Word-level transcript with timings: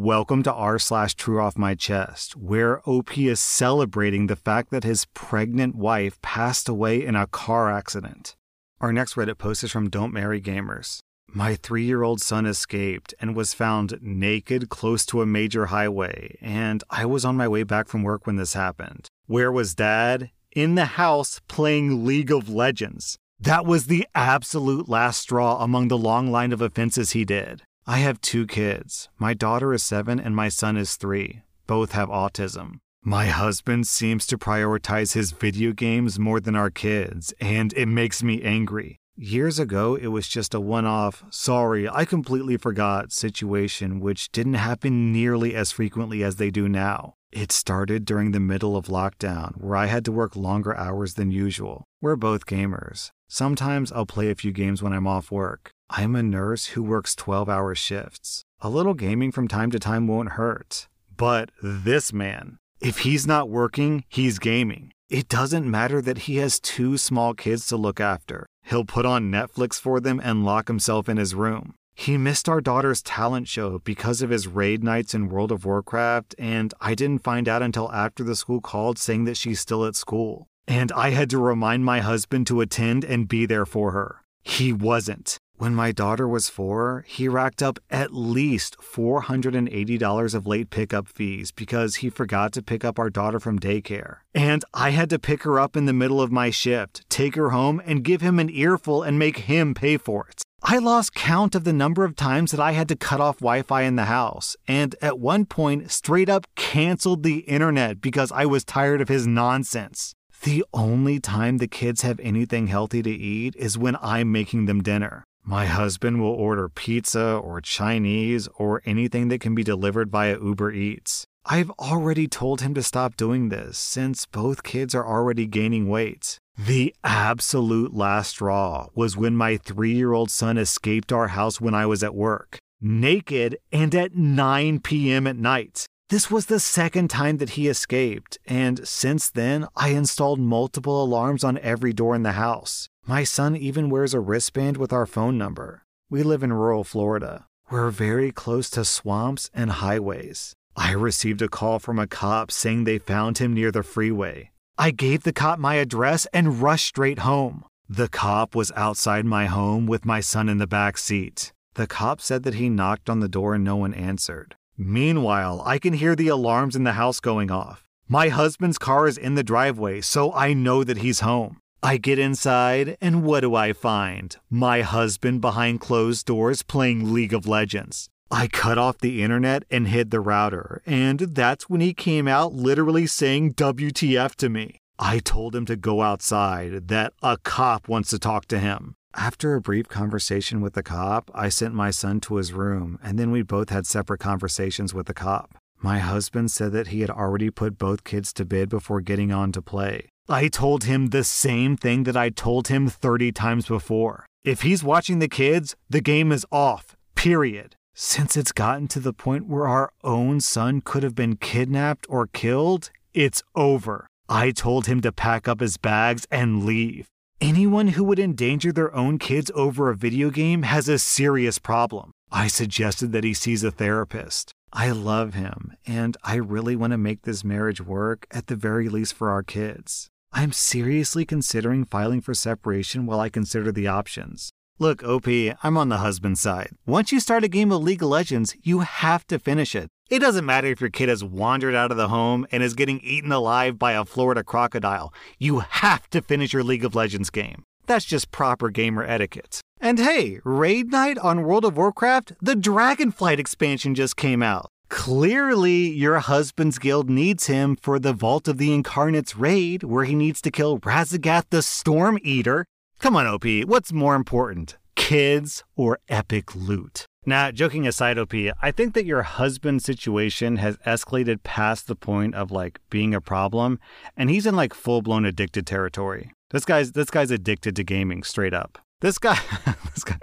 Welcome 0.00 0.42
to 0.44 0.52
r 0.54 0.78
slash 0.78 1.14
true 1.14 1.42
off 1.42 1.58
my 1.58 1.74
chest, 1.74 2.34
where 2.34 2.80
OP 2.88 3.18
is 3.18 3.38
celebrating 3.38 4.28
the 4.28 4.34
fact 4.34 4.70
that 4.70 4.82
his 4.82 5.04
pregnant 5.12 5.74
wife 5.74 6.18
passed 6.22 6.70
away 6.70 7.04
in 7.04 7.14
a 7.14 7.26
car 7.26 7.70
accident. 7.70 8.34
Our 8.80 8.94
next 8.94 9.12
Reddit 9.16 9.36
post 9.36 9.62
is 9.62 9.70
from 9.70 9.90
Don't 9.90 10.14
Marry 10.14 10.40
Gamers. 10.40 11.00
My 11.28 11.54
three 11.54 11.84
year 11.84 12.02
old 12.02 12.22
son 12.22 12.46
escaped 12.46 13.12
and 13.20 13.36
was 13.36 13.52
found 13.52 13.98
naked 14.00 14.70
close 14.70 15.04
to 15.04 15.20
a 15.20 15.26
major 15.26 15.66
highway, 15.66 16.38
and 16.40 16.82
I 16.88 17.04
was 17.04 17.26
on 17.26 17.36
my 17.36 17.46
way 17.46 17.62
back 17.62 17.86
from 17.86 18.02
work 18.02 18.26
when 18.26 18.36
this 18.36 18.54
happened. 18.54 19.06
Where 19.26 19.52
was 19.52 19.74
dad? 19.74 20.30
In 20.52 20.76
the 20.76 20.96
house 20.96 21.42
playing 21.46 22.06
League 22.06 22.32
of 22.32 22.48
Legends. 22.48 23.18
That 23.38 23.66
was 23.66 23.84
the 23.84 24.08
absolute 24.14 24.88
last 24.88 25.20
straw 25.20 25.62
among 25.62 25.88
the 25.88 25.98
long 25.98 26.32
line 26.32 26.52
of 26.52 26.62
offenses 26.62 27.10
he 27.10 27.26
did. 27.26 27.64
I 27.90 27.98
have 27.98 28.20
two 28.20 28.46
kids. 28.46 29.08
My 29.18 29.34
daughter 29.34 29.74
is 29.74 29.82
seven 29.82 30.20
and 30.20 30.36
my 30.36 30.48
son 30.48 30.76
is 30.76 30.94
three. 30.94 31.42
Both 31.66 31.90
have 31.90 32.08
autism. 32.08 32.74
My 33.02 33.26
husband 33.26 33.88
seems 33.88 34.28
to 34.28 34.38
prioritize 34.38 35.14
his 35.14 35.32
video 35.32 35.72
games 35.72 36.16
more 36.16 36.38
than 36.38 36.54
our 36.54 36.70
kids, 36.70 37.34
and 37.40 37.72
it 37.72 37.86
makes 37.86 38.22
me 38.22 38.42
angry. 38.44 39.00
Years 39.16 39.58
ago, 39.58 39.96
it 39.96 40.06
was 40.06 40.28
just 40.28 40.54
a 40.54 40.60
one 40.60 40.86
off, 40.86 41.24
sorry, 41.30 41.88
I 41.88 42.04
completely 42.04 42.56
forgot 42.56 43.10
situation, 43.10 43.98
which 43.98 44.30
didn't 44.30 44.54
happen 44.54 45.10
nearly 45.10 45.56
as 45.56 45.72
frequently 45.72 46.22
as 46.22 46.36
they 46.36 46.52
do 46.52 46.68
now. 46.68 47.14
It 47.32 47.52
started 47.52 48.04
during 48.04 48.32
the 48.32 48.40
middle 48.40 48.76
of 48.76 48.86
lockdown, 48.86 49.52
where 49.60 49.76
I 49.76 49.86
had 49.86 50.04
to 50.06 50.12
work 50.12 50.34
longer 50.34 50.76
hours 50.76 51.14
than 51.14 51.30
usual. 51.30 51.84
We're 52.00 52.16
both 52.16 52.44
gamers. 52.44 53.10
Sometimes 53.28 53.92
I'll 53.92 54.06
play 54.06 54.30
a 54.30 54.34
few 54.34 54.50
games 54.50 54.82
when 54.82 54.92
I'm 54.92 55.06
off 55.06 55.30
work. 55.30 55.70
I'm 55.88 56.16
a 56.16 56.24
nurse 56.24 56.66
who 56.66 56.82
works 56.82 57.14
12 57.14 57.48
hour 57.48 57.74
shifts. 57.76 58.42
A 58.60 58.68
little 58.68 58.94
gaming 58.94 59.30
from 59.30 59.46
time 59.46 59.70
to 59.70 59.78
time 59.78 60.08
won't 60.08 60.30
hurt. 60.30 60.88
But 61.16 61.50
this 61.62 62.12
man, 62.12 62.58
if 62.80 62.98
he's 63.00 63.28
not 63.28 63.48
working, 63.48 64.04
he's 64.08 64.40
gaming. 64.40 64.92
It 65.08 65.28
doesn't 65.28 65.70
matter 65.70 66.02
that 66.02 66.18
he 66.18 66.36
has 66.38 66.58
two 66.58 66.96
small 66.96 67.34
kids 67.34 67.66
to 67.68 67.76
look 67.76 68.00
after. 68.00 68.46
He'll 68.64 68.84
put 68.84 69.06
on 69.06 69.30
Netflix 69.30 69.74
for 69.80 70.00
them 70.00 70.20
and 70.22 70.44
lock 70.44 70.66
himself 70.66 71.08
in 71.08 71.16
his 71.16 71.34
room. 71.34 71.74
He 72.00 72.16
missed 72.16 72.48
our 72.48 72.62
daughter's 72.62 73.02
talent 73.02 73.46
show 73.46 73.78
because 73.80 74.22
of 74.22 74.30
his 74.30 74.48
raid 74.48 74.82
nights 74.82 75.12
in 75.12 75.28
World 75.28 75.52
of 75.52 75.66
Warcraft, 75.66 76.34
and 76.38 76.72
I 76.80 76.94
didn't 76.94 77.22
find 77.22 77.46
out 77.46 77.60
until 77.60 77.92
after 77.92 78.24
the 78.24 78.34
school 78.34 78.62
called 78.62 78.98
saying 78.98 79.24
that 79.24 79.36
she's 79.36 79.60
still 79.60 79.84
at 79.84 79.94
school. 79.94 80.46
And 80.66 80.90
I 80.92 81.10
had 81.10 81.28
to 81.28 81.36
remind 81.36 81.84
my 81.84 82.00
husband 82.00 82.46
to 82.46 82.62
attend 82.62 83.04
and 83.04 83.28
be 83.28 83.44
there 83.44 83.66
for 83.66 83.90
her. 83.90 84.22
He 84.42 84.72
wasn't. 84.72 85.36
When 85.60 85.74
my 85.74 85.92
daughter 85.92 86.26
was 86.26 86.48
four, 86.48 87.04
he 87.06 87.28
racked 87.28 87.62
up 87.62 87.78
at 87.90 88.14
least 88.14 88.78
$480 88.78 90.34
of 90.34 90.46
late 90.46 90.70
pickup 90.70 91.06
fees 91.06 91.52
because 91.52 91.96
he 91.96 92.08
forgot 92.08 92.54
to 92.54 92.62
pick 92.62 92.82
up 92.82 92.98
our 92.98 93.10
daughter 93.10 93.38
from 93.38 93.58
daycare. 93.58 94.20
And 94.34 94.64
I 94.72 94.92
had 94.92 95.10
to 95.10 95.18
pick 95.18 95.42
her 95.42 95.60
up 95.60 95.76
in 95.76 95.84
the 95.84 95.92
middle 95.92 96.22
of 96.22 96.32
my 96.32 96.48
shift, 96.48 97.04
take 97.10 97.34
her 97.34 97.50
home, 97.50 97.78
and 97.84 98.02
give 98.02 98.22
him 98.22 98.38
an 98.38 98.48
earful 98.48 99.02
and 99.02 99.18
make 99.18 99.36
him 99.50 99.74
pay 99.74 99.98
for 99.98 100.28
it. 100.28 100.40
I 100.62 100.78
lost 100.78 101.12
count 101.12 101.54
of 101.54 101.64
the 101.64 101.74
number 101.74 102.06
of 102.06 102.16
times 102.16 102.52
that 102.52 102.60
I 102.60 102.72
had 102.72 102.88
to 102.88 102.96
cut 102.96 103.20
off 103.20 103.40
Wi 103.40 103.60
Fi 103.60 103.82
in 103.82 103.96
the 103.96 104.06
house, 104.06 104.56
and 104.66 104.96
at 105.02 105.18
one 105.18 105.44
point, 105.44 105.90
straight 105.90 106.30
up 106.30 106.46
canceled 106.56 107.22
the 107.22 107.40
internet 107.40 108.00
because 108.00 108.32
I 108.32 108.46
was 108.46 108.64
tired 108.64 109.02
of 109.02 109.10
his 109.10 109.26
nonsense. 109.26 110.14
The 110.42 110.64
only 110.72 111.20
time 111.20 111.58
the 111.58 111.68
kids 111.68 112.00
have 112.00 112.18
anything 112.20 112.68
healthy 112.68 113.02
to 113.02 113.10
eat 113.10 113.54
is 113.56 113.76
when 113.76 113.98
I'm 114.00 114.32
making 114.32 114.64
them 114.64 114.82
dinner. 114.82 115.26
My 115.50 115.66
husband 115.66 116.20
will 116.20 116.30
order 116.30 116.68
pizza 116.68 117.34
or 117.34 117.60
Chinese 117.60 118.48
or 118.54 118.82
anything 118.86 119.26
that 119.30 119.40
can 119.40 119.52
be 119.52 119.64
delivered 119.64 120.08
via 120.08 120.38
Uber 120.38 120.70
Eats. 120.70 121.24
I've 121.44 121.70
already 121.70 122.28
told 122.28 122.60
him 122.60 122.72
to 122.74 122.84
stop 122.84 123.16
doing 123.16 123.48
this 123.48 123.76
since 123.76 124.26
both 124.26 124.62
kids 124.62 124.94
are 124.94 125.04
already 125.04 125.48
gaining 125.48 125.88
weight. 125.88 126.38
The 126.56 126.94
absolute 127.02 127.92
last 127.92 128.30
straw 128.30 128.90
was 128.94 129.16
when 129.16 129.34
my 129.34 129.56
three 129.56 129.92
year 129.92 130.12
old 130.12 130.30
son 130.30 130.56
escaped 130.56 131.12
our 131.12 131.26
house 131.26 131.60
when 131.60 131.74
I 131.74 131.84
was 131.84 132.04
at 132.04 132.14
work, 132.14 132.60
naked 132.80 133.58
and 133.72 133.92
at 133.92 134.14
9 134.14 134.78
p.m. 134.78 135.26
at 135.26 135.34
night. 135.34 135.84
This 136.10 136.30
was 136.30 136.46
the 136.46 136.60
second 136.60 137.08
time 137.08 137.38
that 137.38 137.50
he 137.50 137.66
escaped, 137.66 138.38
and 138.46 138.86
since 138.86 139.28
then, 139.28 139.66
I 139.74 139.88
installed 139.88 140.38
multiple 140.38 141.02
alarms 141.02 141.42
on 141.42 141.58
every 141.58 141.92
door 141.92 142.14
in 142.14 142.22
the 142.22 142.38
house. 142.38 142.88
My 143.10 143.24
son 143.24 143.56
even 143.56 143.90
wears 143.90 144.14
a 144.14 144.20
wristband 144.20 144.76
with 144.76 144.92
our 144.92 145.04
phone 145.04 145.36
number. 145.36 145.82
We 146.10 146.22
live 146.22 146.44
in 146.44 146.52
rural 146.52 146.84
Florida. 146.84 147.48
We're 147.68 147.90
very 147.90 148.30
close 148.30 148.70
to 148.70 148.84
swamps 148.84 149.50
and 149.52 149.72
highways. 149.72 150.54
I 150.76 150.92
received 150.92 151.42
a 151.42 151.48
call 151.48 151.80
from 151.80 151.98
a 151.98 152.06
cop 152.06 152.52
saying 152.52 152.84
they 152.84 152.98
found 152.98 153.38
him 153.38 153.52
near 153.52 153.72
the 153.72 153.82
freeway. 153.82 154.52
I 154.78 154.92
gave 154.92 155.24
the 155.24 155.32
cop 155.32 155.58
my 155.58 155.74
address 155.74 156.28
and 156.32 156.62
rushed 156.62 156.86
straight 156.86 157.18
home. 157.18 157.64
The 157.88 158.06
cop 158.06 158.54
was 158.54 158.70
outside 158.76 159.24
my 159.24 159.46
home 159.46 159.86
with 159.86 160.04
my 160.04 160.20
son 160.20 160.48
in 160.48 160.58
the 160.58 160.68
back 160.68 160.96
seat. 160.96 161.52
The 161.74 161.88
cop 161.88 162.20
said 162.20 162.44
that 162.44 162.54
he 162.54 162.68
knocked 162.68 163.10
on 163.10 163.18
the 163.18 163.34
door 163.36 163.56
and 163.56 163.64
no 163.64 163.74
one 163.74 163.92
answered. 163.92 164.54
Meanwhile, 164.78 165.64
I 165.66 165.80
can 165.80 165.94
hear 165.94 166.14
the 166.14 166.28
alarms 166.28 166.76
in 166.76 166.84
the 166.84 166.92
house 166.92 167.18
going 167.18 167.50
off. 167.50 167.88
My 168.06 168.28
husband's 168.28 168.78
car 168.78 169.08
is 169.08 169.18
in 169.18 169.34
the 169.34 169.42
driveway, 169.42 170.00
so 170.00 170.32
I 170.32 170.52
know 170.52 170.84
that 170.84 170.98
he's 170.98 171.26
home. 171.26 171.56
I 171.82 171.96
get 171.96 172.18
inside, 172.18 172.98
and 173.00 173.22
what 173.22 173.40
do 173.40 173.54
I 173.54 173.72
find? 173.72 174.36
My 174.50 174.82
husband 174.82 175.40
behind 175.40 175.80
closed 175.80 176.26
doors 176.26 176.62
playing 176.62 177.14
League 177.14 177.32
of 177.32 177.48
Legends. 177.48 178.10
I 178.30 178.48
cut 178.48 178.76
off 178.76 178.98
the 178.98 179.22
internet 179.22 179.64
and 179.70 179.88
hid 179.88 180.10
the 180.10 180.20
router, 180.20 180.82
and 180.84 181.20
that's 181.20 181.70
when 181.70 181.80
he 181.80 181.94
came 181.94 182.28
out 182.28 182.52
literally 182.52 183.06
saying 183.06 183.54
WTF 183.54 184.34
to 184.36 184.50
me. 184.50 184.76
I 184.98 185.20
told 185.20 185.56
him 185.56 185.64
to 185.66 185.76
go 185.76 186.02
outside, 186.02 186.88
that 186.88 187.14
a 187.22 187.38
cop 187.38 187.88
wants 187.88 188.10
to 188.10 188.18
talk 188.18 188.44
to 188.48 188.58
him. 188.58 188.94
After 189.14 189.54
a 189.54 189.60
brief 189.62 189.88
conversation 189.88 190.60
with 190.60 190.74
the 190.74 190.82
cop, 190.82 191.30
I 191.34 191.48
sent 191.48 191.72
my 191.72 191.90
son 191.90 192.20
to 192.20 192.36
his 192.36 192.52
room, 192.52 192.98
and 193.02 193.18
then 193.18 193.30
we 193.30 193.40
both 193.40 193.70
had 193.70 193.86
separate 193.86 194.20
conversations 194.20 194.92
with 194.92 195.06
the 195.06 195.14
cop. 195.14 195.56
My 195.80 195.98
husband 195.98 196.50
said 196.50 196.72
that 196.72 196.88
he 196.88 197.00
had 197.00 197.10
already 197.10 197.48
put 197.48 197.78
both 197.78 198.04
kids 198.04 198.34
to 198.34 198.44
bed 198.44 198.68
before 198.68 199.00
getting 199.00 199.32
on 199.32 199.50
to 199.52 199.62
play. 199.62 200.09
I 200.28 200.48
told 200.48 200.84
him 200.84 201.08
the 201.08 201.24
same 201.24 201.76
thing 201.76 202.04
that 202.04 202.16
I 202.16 202.30
told 202.30 202.68
him 202.68 202.88
30 202.88 203.32
times 203.32 203.66
before. 203.66 204.26
If 204.44 204.62
he's 204.62 204.84
watching 204.84 205.18
the 205.18 205.28
kids, 205.28 205.74
the 205.88 206.00
game 206.00 206.30
is 206.32 206.46
off, 206.52 206.96
period. 207.14 207.76
Since 207.94 208.36
it's 208.36 208.52
gotten 208.52 208.88
to 208.88 209.00
the 209.00 209.12
point 209.12 209.46
where 209.46 209.66
our 209.66 209.92
own 210.04 210.40
son 210.40 210.80
could 210.80 211.02
have 211.02 211.14
been 211.14 211.36
kidnapped 211.36 212.06
or 212.08 212.26
killed, 212.28 212.90
it's 213.12 213.42
over. 213.54 214.06
I 214.28 214.52
told 214.52 214.86
him 214.86 215.00
to 215.00 215.12
pack 215.12 215.48
up 215.48 215.60
his 215.60 215.76
bags 215.76 216.26
and 216.30 216.64
leave. 216.64 217.08
Anyone 217.40 217.88
who 217.88 218.04
would 218.04 218.18
endanger 218.18 218.70
their 218.70 218.94
own 218.94 219.18
kids 219.18 219.50
over 219.54 219.90
a 219.90 219.96
video 219.96 220.30
game 220.30 220.62
has 220.62 220.88
a 220.88 220.98
serious 220.98 221.58
problem. 221.58 222.12
I 222.30 222.46
suggested 222.46 223.12
that 223.12 223.24
he 223.24 223.34
sees 223.34 223.64
a 223.64 223.70
therapist. 223.70 224.52
I 224.72 224.90
love 224.90 225.34
him, 225.34 225.72
and 225.84 226.16
I 226.22 226.36
really 226.36 226.76
want 226.76 226.92
to 226.92 226.98
make 226.98 227.22
this 227.22 227.42
marriage 227.42 227.80
work, 227.80 228.26
at 228.30 228.46
the 228.46 228.54
very 228.54 228.88
least 228.88 229.14
for 229.14 229.30
our 229.30 229.42
kids. 229.42 230.08
I'm 230.32 230.52
seriously 230.52 231.24
considering 231.24 231.84
filing 231.84 232.20
for 232.20 232.34
separation 232.34 233.04
while 233.04 233.18
I 233.18 233.30
consider 233.30 233.72
the 233.72 233.88
options. 233.88 234.50
Look, 234.78 235.02
OP, 235.02 235.26
I'm 235.62 235.76
on 235.76 235.88
the 235.88 235.98
husband 235.98 236.38
side. 236.38 236.70
Once 236.86 237.10
you 237.10 237.18
start 237.18 237.44
a 237.44 237.48
game 237.48 237.72
of 237.72 237.82
League 237.82 238.02
of 238.02 238.08
Legends, 238.08 238.54
you 238.62 238.80
have 238.80 239.26
to 239.26 239.38
finish 239.40 239.74
it. 239.74 239.88
It 240.08 240.20
doesn't 240.20 240.46
matter 240.46 240.68
if 240.68 240.80
your 240.80 240.88
kid 240.88 241.08
has 241.08 241.22
wandered 241.22 241.74
out 241.74 241.90
of 241.90 241.96
the 241.96 242.08
home 242.08 242.46
and 242.50 242.62
is 242.62 242.74
getting 242.74 243.00
eaten 243.00 243.32
alive 243.32 243.78
by 243.78 243.92
a 243.92 244.04
Florida 244.04 244.42
crocodile. 244.42 245.12
You 245.38 245.58
have 245.58 246.08
to 246.10 246.22
finish 246.22 246.52
your 246.52 246.64
League 246.64 246.84
of 246.84 246.94
Legends 246.94 247.30
game. 247.30 247.64
That's 247.90 248.04
just 248.04 248.30
proper 248.30 248.70
gamer 248.70 249.02
etiquette. 249.02 249.60
And 249.80 249.98
hey, 249.98 250.38
Raid 250.44 250.92
Night 250.92 251.18
on 251.18 251.42
World 251.42 251.64
of 251.64 251.76
Warcraft, 251.76 252.34
the 252.40 252.54
Dragonflight 252.54 253.40
expansion 253.40 253.96
just 253.96 254.16
came 254.16 254.44
out. 254.44 254.68
Clearly, 254.90 255.88
your 255.90 256.20
husband's 256.20 256.78
guild 256.78 257.10
needs 257.10 257.48
him 257.48 257.74
for 257.74 257.98
the 257.98 258.12
Vault 258.12 258.46
of 258.46 258.58
the 258.58 258.72
Incarnates 258.72 259.34
raid, 259.34 259.82
where 259.82 260.04
he 260.04 260.14
needs 260.14 260.40
to 260.42 260.52
kill 260.52 260.78
Raszageth 260.78 261.46
the 261.50 261.62
Storm 261.62 262.20
Eater. 262.22 262.64
Come 263.00 263.16
on, 263.16 263.26
OP, 263.26 263.66
what's 263.66 263.92
more 263.92 264.14
important, 264.14 264.78
kids 264.94 265.64
or 265.74 265.98
epic 266.08 266.54
loot? 266.54 267.06
Now, 267.26 267.50
joking 267.50 267.88
aside, 267.88 268.20
OP, 268.20 268.34
I 268.62 268.70
think 268.70 268.94
that 268.94 269.04
your 269.04 269.22
husband's 269.22 269.84
situation 269.84 270.58
has 270.58 270.76
escalated 270.86 271.42
past 271.42 271.88
the 271.88 271.96
point 271.96 272.36
of 272.36 272.52
like 272.52 272.78
being 272.88 273.14
a 273.14 273.20
problem, 273.20 273.80
and 274.16 274.30
he's 274.30 274.46
in 274.46 274.54
like 274.54 274.74
full 274.74 275.02
blown 275.02 275.24
addicted 275.24 275.66
territory. 275.66 276.30
This 276.50 276.64
guy's 276.64 276.92
this 276.92 277.10
guy's 277.10 277.30
addicted 277.30 277.76
to 277.76 277.84
gaming, 277.84 278.22
straight 278.24 278.54
up. 278.54 278.78
This 279.00 279.18
guy, 279.18 279.38
this 279.94 280.04
guy. 280.04 280.18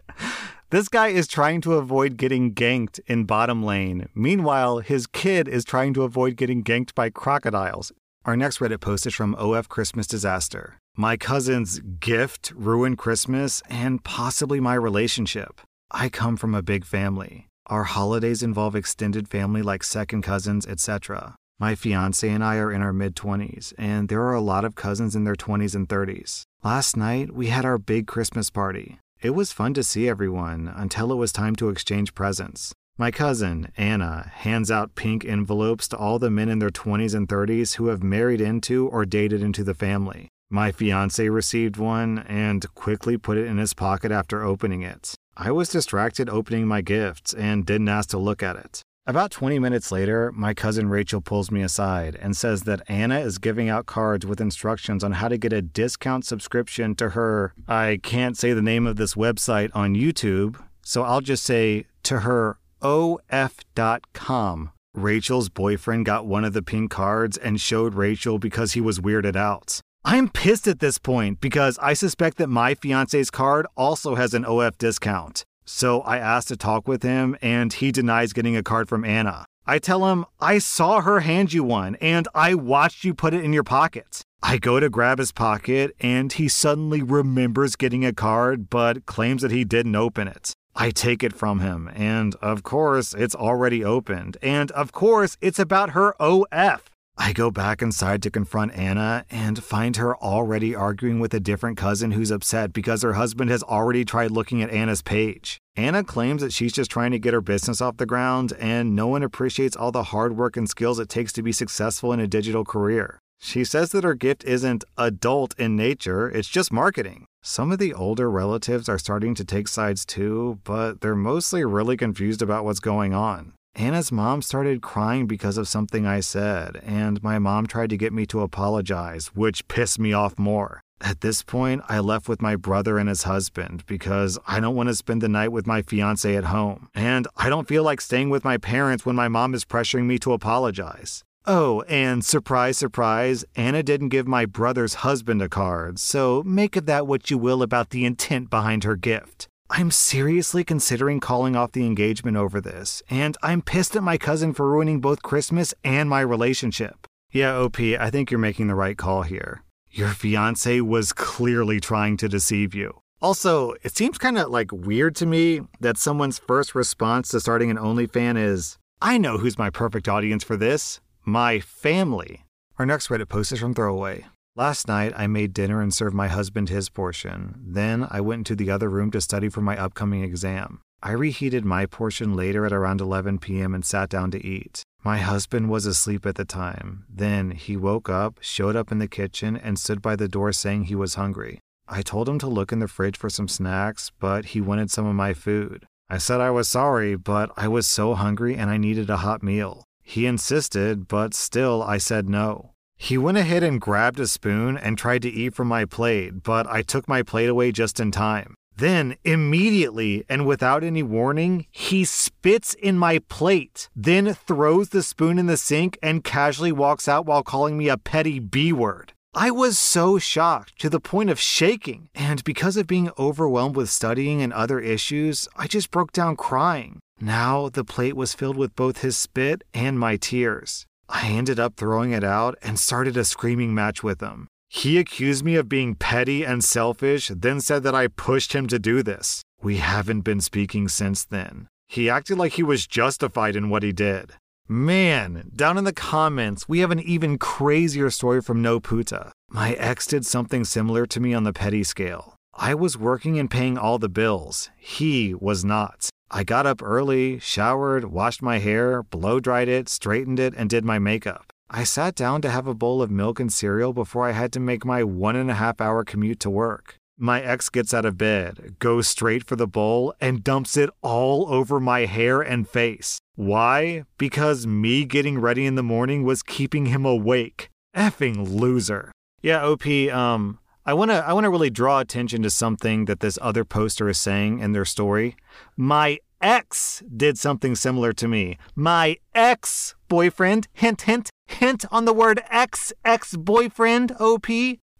This 0.69 0.89
guy 0.89 1.07
is 1.07 1.29
trying 1.29 1.61
to 1.61 1.75
avoid 1.75 2.17
getting 2.17 2.53
ganked 2.53 2.99
in 3.07 3.23
bottom 3.23 3.63
lane. 3.63 4.09
Meanwhile, 4.13 4.79
his 4.79 5.07
kid 5.07 5.47
is 5.47 5.63
trying 5.63 5.93
to 5.93 6.03
avoid 6.03 6.35
getting 6.35 6.61
ganked 6.61 6.93
by 6.93 7.09
crocodiles. 7.09 7.93
Our 8.25 8.35
next 8.35 8.59
Reddit 8.59 8.81
post 8.81 9.07
is 9.07 9.15
from 9.15 9.33
OF 9.35 9.69
Christmas 9.69 10.07
Disaster. 10.07 10.81
My 10.97 11.15
cousin's 11.15 11.79
gift 12.01 12.51
ruined 12.53 12.97
Christmas 12.97 13.63
and 13.69 14.03
possibly 14.03 14.59
my 14.59 14.73
relationship. 14.73 15.61
I 15.89 16.09
come 16.09 16.35
from 16.35 16.53
a 16.53 16.61
big 16.61 16.83
family. 16.83 17.47
Our 17.67 17.85
holidays 17.85 18.43
involve 18.43 18.75
extended 18.75 19.29
family 19.29 19.61
like 19.61 19.85
second 19.85 20.23
cousins, 20.23 20.67
etc. 20.67 21.35
My 21.59 21.73
fiance 21.73 22.29
and 22.29 22.43
I 22.43 22.57
are 22.57 22.71
in 22.71 22.83
our 22.83 22.93
mid 22.93 23.15
20s, 23.15 23.73
and 23.79 24.09
there 24.09 24.21
are 24.21 24.35
a 24.35 24.41
lot 24.41 24.63
of 24.63 24.75
cousins 24.75 25.15
in 25.15 25.23
their 25.23 25.35
20s 25.35 25.73
and 25.73 25.89
30s. 25.89 26.43
Last 26.63 26.95
night, 26.95 27.33
we 27.33 27.47
had 27.47 27.65
our 27.65 27.79
big 27.79 28.05
Christmas 28.05 28.51
party. 28.51 28.99
It 29.23 29.31
was 29.31 29.51
fun 29.51 29.73
to 29.73 29.83
see 29.83 30.07
everyone 30.07 30.71
until 30.75 31.11
it 31.11 31.15
was 31.15 31.31
time 31.31 31.55
to 31.55 31.69
exchange 31.69 32.13
presents. 32.13 32.73
My 32.99 33.09
cousin, 33.09 33.71
Anna, 33.75 34.31
hands 34.35 34.69
out 34.69 34.93
pink 34.93 35.25
envelopes 35.25 35.87
to 35.87 35.97
all 35.97 36.19
the 36.19 36.29
men 36.29 36.47
in 36.47 36.59
their 36.59 36.69
20s 36.69 37.15
and 37.15 37.27
30s 37.27 37.75
who 37.75 37.87
have 37.87 38.03
married 38.03 38.41
into 38.41 38.87
or 38.89 39.05
dated 39.05 39.41
into 39.41 39.63
the 39.63 39.73
family. 39.73 40.27
My 40.51 40.71
fiance 40.71 41.27
received 41.27 41.77
one 41.77 42.19
and 42.19 42.71
quickly 42.75 43.17
put 43.17 43.37
it 43.37 43.47
in 43.47 43.57
his 43.57 43.73
pocket 43.73 44.11
after 44.11 44.43
opening 44.43 44.83
it. 44.83 45.15
I 45.35 45.49
was 45.51 45.69
distracted 45.69 46.29
opening 46.29 46.67
my 46.67 46.81
gifts 46.81 47.33
and 47.33 47.65
didn't 47.65 47.89
ask 47.89 48.09
to 48.09 48.19
look 48.19 48.43
at 48.43 48.57
it. 48.57 48.83
About 49.09 49.31
20 49.31 49.57
minutes 49.59 49.89
later, 49.89 50.33
my 50.33 50.53
cousin 50.53 50.89
Rachel 50.89 51.21
pulls 51.21 51.49
me 51.49 51.61
aside 51.61 52.17
and 52.21 52.35
says 52.35 52.63
that 52.63 52.81
Anna 52.89 53.21
is 53.21 53.37
giving 53.37 53.69
out 53.69 53.85
cards 53.85 54.25
with 54.25 54.41
instructions 54.41 55.01
on 55.01 55.13
how 55.13 55.29
to 55.29 55.37
get 55.37 55.53
a 55.53 55.61
discount 55.61 56.25
subscription 56.25 56.93
to 56.95 57.11
her, 57.11 57.53
I 57.69 58.01
can't 58.03 58.37
say 58.37 58.51
the 58.51 58.61
name 58.61 58.85
of 58.85 58.97
this 58.97 59.13
website 59.13 59.71
on 59.73 59.95
YouTube, 59.95 60.61
so 60.83 61.03
I'll 61.03 61.21
just 61.21 61.45
say 61.45 61.85
to 62.03 62.19
her 62.19 62.57
OF.com. 62.81 64.71
Rachel's 64.93 65.47
boyfriend 65.47 66.05
got 66.05 66.25
one 66.25 66.43
of 66.43 66.51
the 66.51 66.61
pink 66.61 66.91
cards 66.91 67.37
and 67.37 67.61
showed 67.61 67.93
Rachel 67.93 68.39
because 68.39 68.73
he 68.73 68.81
was 68.81 68.99
weirded 68.99 69.37
out. 69.37 69.79
I'm 70.03 70.27
pissed 70.27 70.67
at 70.67 70.79
this 70.79 70.97
point 70.97 71.39
because 71.39 71.79
I 71.81 71.93
suspect 71.93 72.35
that 72.39 72.47
my 72.47 72.75
fiance's 72.75 73.31
card 73.31 73.67
also 73.77 74.15
has 74.15 74.33
an 74.33 74.43
OF 74.43 74.77
discount. 74.77 75.45
So 75.67 76.01
I 76.01 76.17
asked 76.17 76.47
to 76.47 76.55
talk 76.55 76.87
with 76.87 77.03
him, 77.03 77.35
and 77.41 77.73
he 77.73 77.91
denies 77.91 78.31
getting 78.31 78.55
a 78.55 78.63
card 78.63 78.87
from 78.87 79.03
Anna. 79.03 79.45
I 79.65 79.79
tell 79.79 80.09
him, 80.09 80.25
I 80.39 80.59
saw 80.59 81.01
her 81.01 81.19
hand 81.19 81.51
you 81.51 81.61
one, 81.61 81.95
and 81.95 82.25
I 82.33 82.55
watched 82.55 83.03
you 83.03 83.13
put 83.13 83.33
it 83.33 83.43
in 83.43 83.51
your 83.51 83.65
pocket. 83.65 84.21
I 84.41 84.59
go 84.59 84.79
to 84.79 84.89
grab 84.89 85.19
his 85.19 85.33
pocket, 85.33 85.93
and 85.99 86.31
he 86.31 86.47
suddenly 86.47 87.03
remembers 87.03 87.75
getting 87.75 88.05
a 88.05 88.13
card, 88.13 88.69
but 88.69 89.05
claims 89.05 89.41
that 89.41 89.51
he 89.51 89.65
didn't 89.65 89.95
open 89.97 90.29
it. 90.29 90.53
I 90.73 90.91
take 90.91 91.21
it 91.21 91.33
from 91.33 91.59
him, 91.59 91.89
and 91.93 92.35
of 92.35 92.63
course, 92.63 93.13
it's 93.13 93.35
already 93.35 93.83
opened, 93.83 94.37
and 94.41 94.71
of 94.71 94.93
course, 94.93 95.35
it's 95.41 95.59
about 95.59 95.89
her 95.89 96.15
OF. 96.21 96.81
I 97.19 97.33
go 97.33 97.49
back 97.49 97.81
inside 97.81 98.21
to 98.23 98.31
confront 98.31 98.77
Anna 98.77 99.25
and 99.31 99.61
find 99.63 99.95
her 99.97 100.15
already 100.17 100.75
arguing 100.75 101.19
with 101.19 101.33
a 101.33 101.39
different 101.39 101.75
cousin 101.75 102.11
who's 102.11 102.29
upset 102.29 102.73
because 102.73 103.01
her 103.01 103.13
husband 103.13 103.49
has 103.49 103.63
already 103.63 104.05
tried 104.05 104.29
looking 104.31 104.61
at 104.61 104.69
Anna's 104.69 105.01
page. 105.01 105.57
Anna 105.75 106.03
claims 106.03 106.41
that 106.41 106.53
she's 106.53 106.73
just 106.73 106.91
trying 106.91 107.11
to 107.11 107.19
get 107.19 107.33
her 107.33 107.41
business 107.41 107.81
off 107.81 107.97
the 107.97 108.05
ground 108.05 108.53
and 108.59 108.95
no 108.95 109.07
one 109.07 109.23
appreciates 109.23 109.75
all 109.75 109.91
the 109.91 110.03
hard 110.03 110.37
work 110.37 110.55
and 110.55 110.69
skills 110.69 110.99
it 110.99 111.09
takes 111.09 111.33
to 111.33 111.41
be 111.41 111.51
successful 111.51 112.13
in 112.13 112.19
a 112.19 112.27
digital 112.27 112.63
career. 112.63 113.19
She 113.39 113.63
says 113.63 113.91
that 113.91 114.03
her 114.03 114.15
gift 114.15 114.43
isn't 114.43 114.83
adult 114.97 115.57
in 115.59 115.75
nature, 115.75 116.29
it's 116.29 116.47
just 116.47 116.71
marketing. 116.71 117.25
Some 117.41 117.71
of 117.71 117.79
the 117.79 117.93
older 117.93 118.29
relatives 118.29 118.89
are 118.89 118.99
starting 118.99 119.33
to 119.35 119.45
take 119.45 119.67
sides 119.67 120.05
too, 120.05 120.59
but 120.63 121.01
they're 121.01 121.15
mostly 121.15 121.63
really 121.63 121.97
confused 121.97 122.41
about 122.41 122.65
what's 122.65 122.79
going 122.79 123.13
on. 123.13 123.53
Anna's 123.77 124.11
mom 124.11 124.41
started 124.41 124.81
crying 124.81 125.27
because 125.27 125.55
of 125.55 125.67
something 125.67 126.07
I 126.07 126.19
said, 126.19 126.81
and 126.83 127.21
my 127.21 127.37
mom 127.37 127.67
tried 127.67 127.91
to 127.91 127.97
get 127.97 128.11
me 128.11 128.25
to 128.25 128.41
apologize, 128.41 129.27
which 129.35 129.67
pissed 129.67 129.99
me 129.99 130.13
off 130.13 130.39
more. 130.39 130.81
At 130.99 131.21
this 131.21 131.43
point, 131.43 131.83
I 131.87 131.99
left 131.99 132.27
with 132.27 132.41
my 132.41 132.55
brother 132.55 132.97
and 132.97 133.07
his 133.07 133.23
husband 133.23 133.85
because 133.85 134.39
I 134.47 134.59
don't 134.59 134.75
want 134.75 134.89
to 134.89 134.95
spend 134.95 135.21
the 135.21 135.29
night 135.29 135.51
with 135.51 135.67
my 135.67 135.83
fiance 135.83 136.35
at 136.35 136.45
home, 136.45 136.89
and 136.95 137.27
I 137.37 137.49
don't 137.49 137.67
feel 137.67 137.83
like 137.83 138.01
staying 138.01 138.31
with 138.31 138.43
my 138.43 138.57
parents 138.57 139.05
when 139.05 139.15
my 139.15 139.27
mom 139.27 139.53
is 139.53 139.63
pressuring 139.63 140.05
me 140.05 140.17
to 140.19 140.33
apologize. 140.33 141.23
Oh, 141.45 141.81
and 141.83 142.25
surprise, 142.25 142.79
surprise, 142.79 143.45
Anna 143.55 143.83
didn't 143.83 144.09
give 144.09 144.27
my 144.27 144.47
brother's 144.47 144.95
husband 145.05 145.39
a 145.43 145.49
card, 145.49 145.99
so 145.99 146.41
make 146.43 146.75
of 146.75 146.87
that 146.87 147.05
what 147.05 147.29
you 147.29 147.37
will 147.37 147.61
about 147.61 147.91
the 147.91 148.05
intent 148.05 148.49
behind 148.49 148.85
her 148.85 148.95
gift. 148.95 149.47
I'm 149.69 149.91
seriously 149.91 150.63
considering 150.63 151.19
calling 151.19 151.55
off 151.55 151.73
the 151.73 151.85
engagement 151.85 152.37
over 152.37 152.61
this, 152.61 153.03
and 153.09 153.35
I'm 153.43 153.61
pissed 153.61 153.95
at 153.97 154.03
my 154.03 154.17
cousin 154.17 154.53
for 154.53 154.69
ruining 154.69 155.01
both 155.01 155.21
Christmas 155.21 155.73
and 155.83 156.09
my 156.09 156.21
relationship. 156.21 157.05
Yeah, 157.31 157.57
OP, 157.57 157.79
I 157.79 158.09
think 158.09 158.31
you're 158.31 158.39
making 158.39 158.67
the 158.67 158.75
right 158.75 158.97
call 158.97 159.23
here. 159.23 159.63
Your 159.91 160.09
fiance 160.09 160.79
was 160.81 161.11
clearly 161.11 161.81
trying 161.81 162.15
to 162.17 162.29
deceive 162.29 162.73
you. 162.73 163.01
Also, 163.21 163.73
it 163.83 163.95
seems 163.95 164.17
kind 164.17 164.37
of 164.37 164.49
like 164.49 164.71
weird 164.71 165.15
to 165.17 165.25
me 165.25 165.61
that 165.81 165.97
someone's 165.97 166.39
first 166.39 166.73
response 166.73 167.29
to 167.29 167.39
starting 167.39 167.69
an 167.69 167.77
OnlyFan 167.77 168.37
is, 168.37 168.77
I 169.01 169.17
know 169.17 169.37
who's 169.37 169.57
my 169.57 169.69
perfect 169.69 170.07
audience 170.07 170.43
for 170.43 170.55
this 170.55 171.01
my 171.25 171.59
family. 171.59 172.45
Our 172.79 172.85
next 172.85 173.09
Reddit 173.09 173.27
post 173.27 173.51
is 173.51 173.59
from 173.59 173.73
Throwaway. 173.73 174.25
Last 174.57 174.87
night, 174.87 175.13
I 175.15 175.27
made 175.27 175.53
dinner 175.53 175.81
and 175.81 175.93
served 175.93 176.15
my 176.15 176.27
husband 176.27 176.69
his 176.69 176.89
portion. 176.89 177.61
Then 177.63 178.07
I 178.09 178.21
went 178.21 178.39
into 178.39 178.55
the 178.55 178.71
other 178.71 178.89
room 178.89 179.11
to 179.11 179.21
study 179.21 179.49
for 179.49 179.61
my 179.61 179.77
upcoming 179.77 180.23
exam. 180.23 180.81
I 181.03 181.11
reheated 181.11 181.63
my 181.63 181.85
portion 181.85 182.35
later 182.35 182.65
at 182.65 182.73
around 182.73 182.99
11 182.99 183.37
p.m. 183.37 183.75
and 183.75 183.85
sat 183.85 184.09
down 184.09 184.31
to 184.31 184.43
eat. 184.43 184.81
My 185.03 185.19
husband 185.19 185.69
was 185.69 185.85
asleep 185.85 186.25
at 186.25 186.37
the 186.37 186.43
time. 186.43 187.05
Then 187.07 187.51
he 187.51 187.77
woke 187.77 188.09
up, 188.09 188.39
showed 188.41 188.75
up 188.75 188.91
in 188.91 188.97
the 188.97 189.07
kitchen, 189.07 189.55
and 189.55 189.77
stood 189.77 190.01
by 190.01 190.15
the 190.15 190.27
door 190.27 190.51
saying 190.51 190.85
he 190.85 190.95
was 190.95 191.13
hungry. 191.13 191.59
I 191.87 192.01
told 192.01 192.27
him 192.27 192.39
to 192.39 192.47
look 192.47 192.71
in 192.71 192.79
the 192.79 192.87
fridge 192.87 193.15
for 193.15 193.29
some 193.29 193.47
snacks, 193.47 194.11
but 194.19 194.45
he 194.45 194.59
wanted 194.59 194.89
some 194.89 195.05
of 195.05 195.13
my 195.13 195.35
food. 195.35 195.85
I 196.09 196.17
said 196.17 196.41
I 196.41 196.49
was 196.49 196.67
sorry, 196.67 197.15
but 197.15 197.51
I 197.55 197.67
was 197.67 197.87
so 197.87 198.15
hungry 198.15 198.55
and 198.55 198.71
I 198.71 198.77
needed 198.77 199.11
a 199.11 199.17
hot 199.17 199.43
meal. 199.43 199.83
He 200.01 200.25
insisted, 200.25 201.07
but 201.07 201.35
still 201.35 201.83
I 201.83 201.99
said 201.99 202.27
no. 202.27 202.71
He 202.97 203.17
went 203.17 203.37
ahead 203.37 203.63
and 203.63 203.79
grabbed 203.79 204.19
a 204.19 204.27
spoon 204.27 204.77
and 204.77 204.97
tried 204.97 205.21
to 205.21 205.29
eat 205.29 205.53
from 205.53 205.67
my 205.67 205.85
plate, 205.85 206.43
but 206.43 206.67
I 206.67 206.81
took 206.81 207.07
my 207.07 207.23
plate 207.23 207.49
away 207.49 207.71
just 207.71 207.99
in 207.99 208.11
time. 208.11 208.55
Then, 208.75 209.15
immediately 209.23 210.23
and 210.29 210.45
without 210.45 210.83
any 210.83 211.01
warning, 211.01 211.65
he 211.71 212.05
spits 212.05 212.73
in 212.75 212.97
my 212.97 213.19
plate, 213.19 213.89
then 213.95 214.33
throws 214.33 214.89
the 214.89 215.01
spoon 215.01 215.39
in 215.39 215.47
the 215.47 215.57
sink 215.57 215.97
and 216.03 216.23
casually 216.23 216.71
walks 216.71 217.07
out 217.07 217.25
while 217.25 217.43
calling 217.43 217.77
me 217.77 217.87
a 217.89 217.97
petty 217.97 218.39
B 218.39 218.71
word. 218.73 219.13
I 219.33 219.51
was 219.51 219.77
so 219.77 220.17
shocked 220.19 220.79
to 220.79 220.89
the 220.89 220.99
point 220.99 221.29
of 221.29 221.39
shaking, 221.39 222.09
and 222.15 222.43
because 222.43 222.77
of 222.77 222.87
being 222.87 223.11
overwhelmed 223.17 223.75
with 223.75 223.89
studying 223.89 224.41
and 224.41 224.53
other 224.53 224.79
issues, 224.79 225.47
I 225.55 225.67
just 225.67 225.91
broke 225.91 226.11
down 226.11 226.35
crying. 226.35 226.99
Now 227.19 227.69
the 227.69 227.83
plate 227.83 228.15
was 228.15 228.33
filled 228.33 228.57
with 228.57 228.75
both 228.75 229.01
his 229.01 229.17
spit 229.17 229.63
and 229.73 229.99
my 229.99 230.17
tears. 230.17 230.85
I 231.09 231.29
ended 231.29 231.59
up 231.59 231.75
throwing 231.75 232.11
it 232.11 232.23
out 232.23 232.57
and 232.61 232.79
started 232.79 233.17
a 233.17 233.25
screaming 233.25 233.73
match 233.73 234.03
with 234.03 234.21
him. 234.21 234.47
He 234.69 234.97
accused 234.97 235.45
me 235.45 235.55
of 235.55 235.69
being 235.69 235.95
petty 235.95 236.43
and 236.43 236.63
selfish, 236.63 237.31
then 237.33 237.61
said 237.61 237.83
that 237.83 237.95
I 237.95 238.07
pushed 238.07 238.53
him 238.53 238.67
to 238.67 238.79
do 238.79 239.01
this. 239.01 239.41
We 239.61 239.77
haven't 239.77 240.21
been 240.21 240.41
speaking 240.41 240.87
since 240.89 241.23
then. 241.23 241.67
He 241.87 242.09
acted 242.09 242.37
like 242.37 242.53
he 242.53 242.63
was 242.63 242.85
justified 242.85 243.55
in 243.55 243.69
what 243.69 243.83
he 243.83 243.93
did. 243.93 244.33
Man, 244.67 245.49
down 245.55 245.77
in 245.77 245.85
the 245.85 245.93
comments, 245.93 246.67
we 246.67 246.79
have 246.79 246.91
an 246.91 246.99
even 246.99 247.37
crazier 247.37 248.09
story 248.09 248.41
from 248.41 248.61
No 248.61 248.81
Puta. 248.81 249.31
My 249.49 249.71
ex 249.73 250.05
did 250.05 250.25
something 250.25 250.65
similar 250.65 251.05
to 251.05 251.21
me 251.21 251.33
on 251.33 251.45
the 251.45 251.53
petty 251.53 251.85
scale. 251.85 252.35
I 252.59 252.73
was 252.73 252.97
working 252.97 253.37
and 253.37 253.51
paying 253.51 253.77
all 253.77 253.99
the 253.99 254.09
bills. 254.09 254.71
He 254.77 255.35
was 255.35 255.63
not. 255.63 256.09
I 256.31 256.43
got 256.43 256.65
up 256.65 256.81
early, 256.81 257.37
showered, 257.37 258.05
washed 258.05 258.41
my 258.41 258.57
hair, 258.57 259.03
blow 259.03 259.39
dried 259.39 259.67
it, 259.67 259.87
straightened 259.87 260.39
it, 260.39 260.55
and 260.57 260.67
did 260.67 260.83
my 260.83 260.97
makeup. 260.97 261.53
I 261.69 261.83
sat 261.83 262.15
down 262.15 262.41
to 262.41 262.49
have 262.49 262.65
a 262.65 262.73
bowl 262.73 263.03
of 263.03 263.11
milk 263.11 263.39
and 263.39 263.53
cereal 263.53 263.93
before 263.93 264.27
I 264.27 264.31
had 264.31 264.51
to 264.53 264.59
make 264.59 264.83
my 264.83 265.03
one 265.03 265.35
and 265.35 265.51
a 265.51 265.53
half 265.53 265.79
hour 265.79 266.03
commute 266.03 266.39
to 266.41 266.49
work. 266.49 266.95
My 267.15 267.41
ex 267.41 267.69
gets 267.69 267.93
out 267.93 268.05
of 268.05 268.17
bed, 268.17 268.77
goes 268.79 269.07
straight 269.07 269.43
for 269.43 269.55
the 269.55 269.67
bowl, 269.67 270.15
and 270.19 270.43
dumps 270.43 270.77
it 270.77 270.89
all 271.03 271.53
over 271.53 271.79
my 271.79 272.05
hair 272.05 272.41
and 272.41 272.67
face. 272.67 273.19
Why? 273.35 274.05
Because 274.17 274.65
me 274.65 275.05
getting 275.05 275.39
ready 275.39 275.67
in 275.67 275.75
the 275.75 275.83
morning 275.83 276.23
was 276.23 276.41
keeping 276.41 276.87
him 276.87 277.05
awake. 277.05 277.69
Effing 277.95 278.49
loser. 278.49 279.11
Yeah, 279.43 279.63
OP, 279.63 279.85
um, 280.11 280.57
I 280.87 280.93
want 280.93 281.11
to 281.11 281.15
I 281.15 281.33
want 281.33 281.43
to 281.43 281.49
really 281.49 281.69
draw 281.69 281.99
attention 281.99 282.43
to 282.43 282.49
something 282.49 283.05
that 283.05 283.19
this 283.19 283.37
other 283.41 283.65
poster 283.65 284.07
is 284.07 284.17
saying 284.17 284.59
in 284.59 284.71
their 284.71 284.85
story. 284.85 285.35
My 285.75 286.19
ex 286.41 287.03
did 287.13 287.37
something 287.37 287.75
similar 287.75 288.13
to 288.13 288.25
me. 288.25 288.57
My 288.73 289.17
ex 289.35 289.95
boyfriend, 290.07 290.69
hint 290.71 291.01
hint 291.01 291.29
hint 291.45 291.83
on 291.91 292.05
the 292.05 292.13
word 292.13 292.41
ex 292.49 292.93
ex 293.03 293.35
boyfriend 293.35 294.13
OP. 294.17 294.47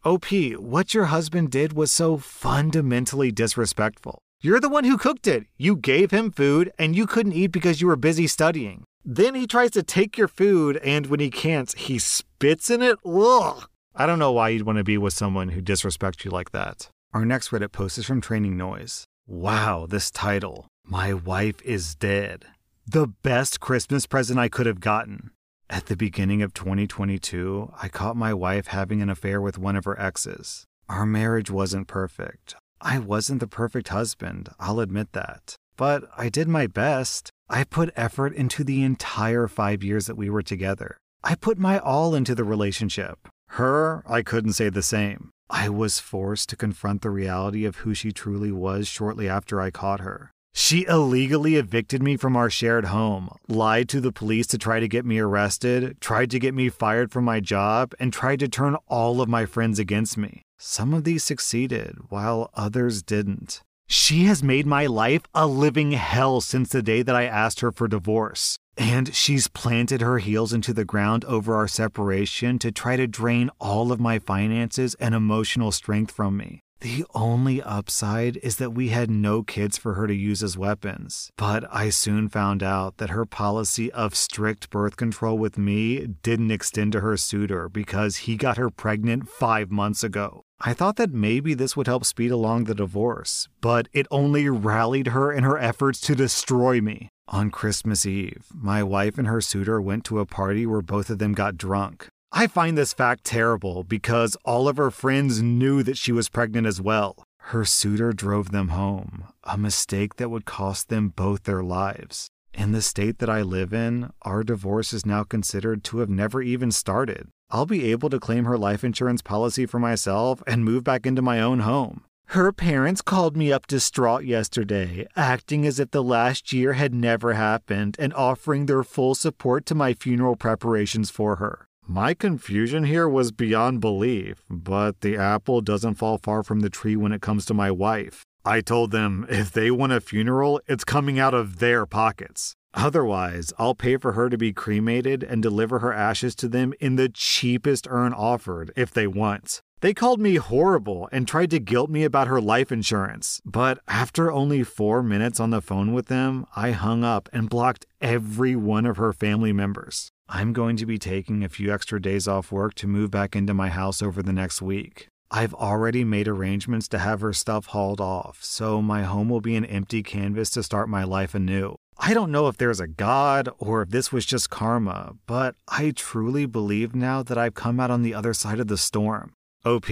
OP, 0.04 0.26
what 0.60 0.94
your 0.94 1.06
husband 1.06 1.52
did 1.52 1.72
was 1.72 1.90
so 1.90 2.18
fundamentally 2.18 3.32
disrespectful. 3.32 4.20
You're 4.42 4.60
the 4.60 4.68
one 4.68 4.84
who 4.84 4.98
cooked 4.98 5.26
it. 5.26 5.46
You 5.58 5.78
gave 5.78 6.12
him 6.12 6.32
food 6.32 6.70
and 6.78 6.98
you 6.98 7.08
couldn't 7.08 7.32
eat 7.32 7.54
because 7.54 7.80
you 7.80 7.88
were 7.88 7.96
busy 7.96 8.28
studying. 8.28 8.84
Then 9.06 9.36
he 9.36 9.48
tries 9.48 9.72
to 9.72 9.84
take 9.84 10.18
your 10.18 10.28
food 10.28 10.76
and 10.84 11.08
when 11.08 11.22
he 11.22 11.30
can't, 11.30 11.72
he 11.78 11.98
spits 11.98 12.70
in 12.70 12.82
it. 12.82 12.98
Ugh. 13.06 13.70
I 14.00 14.06
don't 14.06 14.20
know 14.20 14.32
why 14.32 14.50
you'd 14.50 14.68
want 14.68 14.78
to 14.78 14.84
be 14.84 15.00
with 15.00 15.16
someone 15.16 15.50
who 15.50 15.60
disrespects 15.60 16.24
you 16.24 16.30
like 16.30 16.52
that. 16.52 16.92
Our 17.16 17.26
next 17.26 17.50
Reddit 17.50 17.72
post 17.72 17.98
is 17.98 18.06
from 18.06 18.22
Training 18.22 18.56
Noise. 18.56 19.06
Wow, 19.26 19.88
this 19.90 20.12
title. 20.12 20.68
My 20.86 21.16
wife 21.16 21.60
is 21.64 21.96
dead. 21.96 22.46
The 22.86 23.08
best 23.08 23.60
Christmas 23.60 24.06
present 24.06 24.38
I 24.38 24.50
could 24.50 24.68
have 24.68 24.82
gotten. 24.82 25.32
At 25.68 25.88
the 25.88 25.98
beginning 25.98 26.44
of 26.44 26.54
2022, 26.54 27.74
I 27.82 27.90
caught 27.90 28.16
my 28.16 28.36
wife 28.36 28.68
having 28.68 29.02
an 29.02 29.10
affair 29.10 29.42
with 29.42 29.58
one 29.58 29.76
of 29.76 29.86
her 29.86 30.00
exes. 30.00 30.66
Our 30.88 31.08
marriage 31.08 31.50
wasn't 31.50 31.88
perfect. 31.88 32.54
I 32.80 33.00
wasn't 33.00 33.40
the 33.40 33.48
perfect 33.48 33.88
husband, 33.88 34.50
I'll 34.60 34.80
admit 34.80 35.14
that. 35.14 35.56
But 35.76 36.04
I 36.16 36.30
did 36.30 36.48
my 36.48 36.68
best. 36.68 37.32
I 37.50 37.64
put 37.64 37.90
effort 37.96 38.36
into 38.36 38.64
the 38.64 38.84
entire 38.84 39.48
five 39.48 39.84
years 39.84 40.06
that 40.06 40.18
we 40.18 40.30
were 40.30 40.44
together. 40.44 40.98
I 41.24 41.34
put 41.34 41.58
my 41.58 41.80
all 41.80 42.14
into 42.14 42.36
the 42.36 42.44
relationship. 42.44 43.28
Her, 43.50 44.04
I 44.06 44.22
couldn't 44.22 44.54
say 44.54 44.70
the 44.70 44.82
same. 44.84 45.32
I 45.50 45.70
was 45.70 46.00
forced 46.00 46.50
to 46.50 46.56
confront 46.56 47.02
the 47.02 47.10
reality 47.10 47.66
of 47.66 47.78
who 47.78 47.94
she 47.94 48.12
truly 48.12 48.52
was 48.52 48.88
shortly 48.88 49.30
after 49.30 49.62
I 49.62 49.72
caught 49.72 50.02
her. 50.02 50.32
She 50.54 50.86
illegally 50.88 51.56
evicted 51.56 52.02
me 52.02 52.18
from 52.18 52.36
our 52.36 52.50
shared 52.50 52.86
home, 52.86 53.30
lied 53.48 53.88
to 53.90 54.02
the 54.02 54.12
police 54.12 54.48
to 54.48 54.58
try 54.58 54.80
to 54.80 54.88
get 54.88 55.06
me 55.06 55.20
arrested, 55.20 56.02
tried 56.02 56.32
to 56.32 56.40
get 56.40 56.56
me 56.56 56.70
fired 56.70 57.12
from 57.12 57.26
my 57.26 57.40
job, 57.40 57.94
and 58.00 58.12
tried 58.12 58.40
to 58.40 58.48
turn 58.48 58.76
all 58.88 59.22
of 59.22 59.30
my 59.30 59.46
friends 59.46 59.78
against 59.78 60.18
me. 60.18 60.42
Some 60.58 60.94
of 60.94 61.04
these 61.04 61.24
succeeded, 61.24 61.98
while 62.10 62.50
others 62.56 63.04
didn't. 63.04 63.62
She 63.88 64.26
has 64.26 64.44
made 64.44 64.66
my 64.66 64.88
life 64.88 65.22
a 65.34 65.46
living 65.48 65.92
hell 65.92 66.42
since 66.42 66.70
the 66.70 66.82
day 66.82 67.04
that 67.04 67.16
I 67.16 67.26
asked 67.26 67.60
her 67.60 67.72
for 67.72 67.88
divorce. 67.88 68.58
And 68.78 69.14
she's 69.14 69.48
planted 69.48 70.02
her 70.02 70.20
heels 70.20 70.54
into 70.54 70.74
the 70.74 70.86
ground 70.86 71.26
over 71.26 71.56
our 71.56 71.68
separation 71.68 72.60
to 72.60 72.72
try 72.72 72.96
to 72.96 73.08
drain 73.08 73.50
all 73.60 73.92
of 73.92 74.00
my 74.00 74.20
finances 74.20 74.96
and 75.00 75.16
emotional 75.16 75.72
strength 75.72 76.12
from 76.12 76.38
me. 76.38 76.62
The 76.82 77.06
only 77.16 77.60
upside 77.60 78.38
is 78.38 78.58
that 78.58 78.74
we 78.74 78.90
had 78.90 79.10
no 79.10 79.42
kids 79.42 79.80
for 79.80 79.96
her 79.96 80.06
to 80.06 80.14
use 80.14 80.44
as 80.44 80.60
weapons. 80.60 81.32
But 81.36 81.66
I 81.74 81.90
soon 81.90 82.30
found 82.30 82.62
out 82.62 82.98
that 82.98 83.10
her 83.10 83.26
policy 83.26 83.92
of 83.94 84.14
strict 84.14 84.70
birth 84.70 84.96
control 84.96 85.40
with 85.40 85.58
me 85.58 86.06
didn't 86.06 86.52
extend 86.52 86.92
to 86.92 87.00
her 87.00 87.18
suitor 87.18 87.68
because 87.68 88.18
he 88.18 88.36
got 88.36 88.58
her 88.58 88.70
pregnant 88.70 89.28
five 89.28 89.72
months 89.72 90.04
ago. 90.04 90.44
I 90.62 90.74
thought 90.74 90.98
that 90.98 91.12
maybe 91.12 91.56
this 91.56 91.76
would 91.76 91.88
help 91.88 92.06
speed 92.06 92.30
along 92.30 92.66
the 92.66 92.76
divorce, 92.76 93.48
but 93.60 93.88
it 93.92 94.06
only 94.12 94.48
rallied 94.48 95.08
her 95.08 95.32
in 95.32 95.44
her 95.44 95.58
efforts 95.58 96.00
to 96.02 96.16
destroy 96.16 96.80
me. 96.80 97.10
On 97.30 97.52
Christmas 97.52 98.06
Eve, 98.06 98.46
my 98.54 98.82
wife 98.82 99.18
and 99.18 99.28
her 99.28 99.42
suitor 99.42 99.82
went 99.82 100.06
to 100.06 100.20
a 100.20 100.26
party 100.26 100.66
where 100.66 100.82
both 100.82 101.10
of 101.10 101.20
them 101.20 101.34
got 101.34 101.58
drunk. 101.58 102.08
I 102.32 102.48
find 102.48 102.78
this 102.78 102.94
fact 102.94 103.26
terrible 103.26 103.84
because 103.84 104.38
all 104.46 104.70
of 104.70 104.78
her 104.78 104.92
friends 104.92 105.42
knew 105.42 105.84
that 105.84 105.98
she 105.98 106.14
was 106.14 106.30
pregnant 106.30 106.66
as 106.66 106.80
well. 106.80 107.18
Her 107.52 107.66
suitor 107.66 108.14
drove 108.14 108.52
them 108.52 108.70
home, 108.70 109.26
a 109.44 109.58
mistake 109.58 110.16
that 110.16 110.30
would 110.30 110.46
cost 110.46 110.88
them 110.88 111.10
both 111.10 111.44
their 111.44 111.64
lives. 111.64 112.30
In 112.54 112.72
the 112.72 112.82
state 112.82 113.20
that 113.20 113.30
I 113.30 113.42
live 113.42 113.74
in, 113.74 114.10
our 114.22 114.42
divorce 114.42 114.94
is 114.94 115.06
now 115.06 115.24
considered 115.24 115.84
to 115.86 115.98
have 116.00 116.10
never 116.10 116.42
even 116.42 116.72
started. 116.72 117.28
I'll 117.50 117.66
be 117.66 117.92
able 117.92 118.10
to 118.10 118.22
claim 118.22 118.46
her 118.46 118.58
life 118.58 118.86
insurance 118.86 119.22
policy 119.22 119.66
for 119.66 119.80
myself 119.80 120.42
and 120.48 120.64
move 120.64 120.84
back 120.86 121.06
into 121.06 121.22
my 121.22 121.42
own 121.42 121.60
home. 121.60 122.04
Her 122.32 122.52
parents 122.52 123.02
called 123.02 123.38
me 123.38 123.54
up 123.54 123.68
distraught 123.68 124.26
yesterday, 124.26 125.08
acting 125.16 125.66
as 125.66 125.80
if 125.80 125.92
the 125.92 126.04
last 126.04 126.52
year 126.52 126.74
had 126.74 126.94
never 126.94 127.34
happened 127.34 127.96
and 128.00 128.14
offering 128.14 128.66
their 128.66 128.84
full 128.84 129.16
support 129.16 129.66
to 129.68 129.76
my 129.76 129.94
funeral 129.94 130.36
preparations 130.36 131.10
for 131.10 131.38
her. 131.38 131.68
My 131.88 132.14
confusion 132.14 132.84
here 132.84 133.08
was 133.08 133.32
beyond 133.32 133.80
belief, 133.80 134.44
but 134.50 135.00
the 135.00 135.16
apple 135.16 135.62
doesn't 135.62 135.96
fall 135.96 136.18
far 136.18 136.44
from 136.44 136.60
the 136.60 136.70
tree 136.70 136.98
when 136.98 137.14
it 137.14 137.22
comes 137.22 137.46
to 137.46 137.54
my 137.54 137.72
wife. 137.72 138.26
I 138.44 138.60
told 138.60 138.92
them 138.92 139.26
if 139.30 139.54
they 139.54 139.72
want 139.72 139.94
a 139.94 140.02
funeral, 140.02 140.60
it's 140.68 140.84
coming 140.84 141.18
out 141.18 141.34
of 141.34 141.60
their 141.60 141.86
pockets. 141.86 142.56
Otherwise, 142.74 143.54
I'll 143.58 143.74
pay 143.74 143.96
for 143.96 144.12
her 144.12 144.30
to 144.30 144.38
be 144.38 144.52
cremated 144.52 145.24
and 145.24 145.42
deliver 145.42 145.80
her 145.80 145.94
ashes 145.94 146.36
to 146.36 146.50
them 146.50 146.74
in 146.82 146.98
the 146.98 147.08
cheapest 147.08 147.88
urn 147.90 148.12
offered 148.14 148.74
if 148.76 148.92
they 148.92 149.08
want. 149.08 149.62
They 149.80 149.94
called 149.94 150.20
me 150.20 150.36
horrible 150.36 151.08
and 151.12 151.28
tried 151.28 151.52
to 151.52 151.60
guilt 151.60 151.92
me 151.92 152.04
about 152.04 152.28
her 152.28 152.42
life 152.42 152.72
insurance. 152.72 153.42
But 153.46 153.78
after 153.88 154.32
only 154.32 154.64
four 154.64 155.04
minutes 155.04 155.40
on 155.40 155.52
the 155.52 155.62
phone 155.62 155.94
with 155.94 156.08
them, 156.08 156.48
I 156.56 156.72
hung 156.72 157.04
up 157.04 157.30
and 157.32 157.48
blocked 157.48 157.86
every 158.02 158.56
one 158.56 158.88
of 158.88 158.98
her 158.98 159.14
family 159.14 159.54
members. 159.54 160.12
I'm 160.28 160.52
going 160.52 160.78
to 160.78 160.88
be 160.88 160.98
taking 160.98 161.44
a 161.44 161.50
few 161.50 161.72
extra 161.72 162.02
days 162.02 162.28
off 162.28 162.52
work 162.52 162.74
to 162.76 162.88
move 162.88 163.12
back 163.12 163.36
into 163.36 163.54
my 163.54 163.70
house 163.70 164.02
over 164.02 164.24
the 164.24 164.34
next 164.34 164.64
week. 164.64 165.10
I've 165.30 165.54
already 165.54 166.04
made 166.04 166.28
arrangements 166.28 166.88
to 166.88 166.98
have 166.98 167.22
her 167.22 167.34
stuff 167.34 167.68
hauled 167.68 168.02
off, 168.02 168.40
so 168.42 168.82
my 168.82 169.04
home 169.04 169.30
will 169.30 169.42
be 169.42 169.56
an 169.56 169.66
empty 169.66 170.02
canvas 170.02 170.50
to 170.52 170.64
start 170.64 170.90
my 170.90 171.04
life 171.04 171.36
anew. 171.36 171.76
I 172.00 172.14
don't 172.14 172.32
know 172.32 172.48
if 172.48 172.58
there's 172.58 172.80
a 172.80 172.88
God 172.88 173.50
or 173.58 173.82
if 173.82 173.90
this 173.90 174.12
was 174.12 174.26
just 174.26 174.50
karma, 174.50 175.16
but 175.26 175.56
I 175.68 175.92
truly 175.96 176.46
believe 176.46 176.96
now 176.96 177.24
that 177.24 177.38
I've 177.38 177.56
come 177.56 177.80
out 177.80 177.92
on 177.92 178.04
the 178.04 178.14
other 178.14 178.34
side 178.34 178.60
of 178.60 178.68
the 178.68 178.78
storm. 178.78 179.34
OP, 179.66 179.88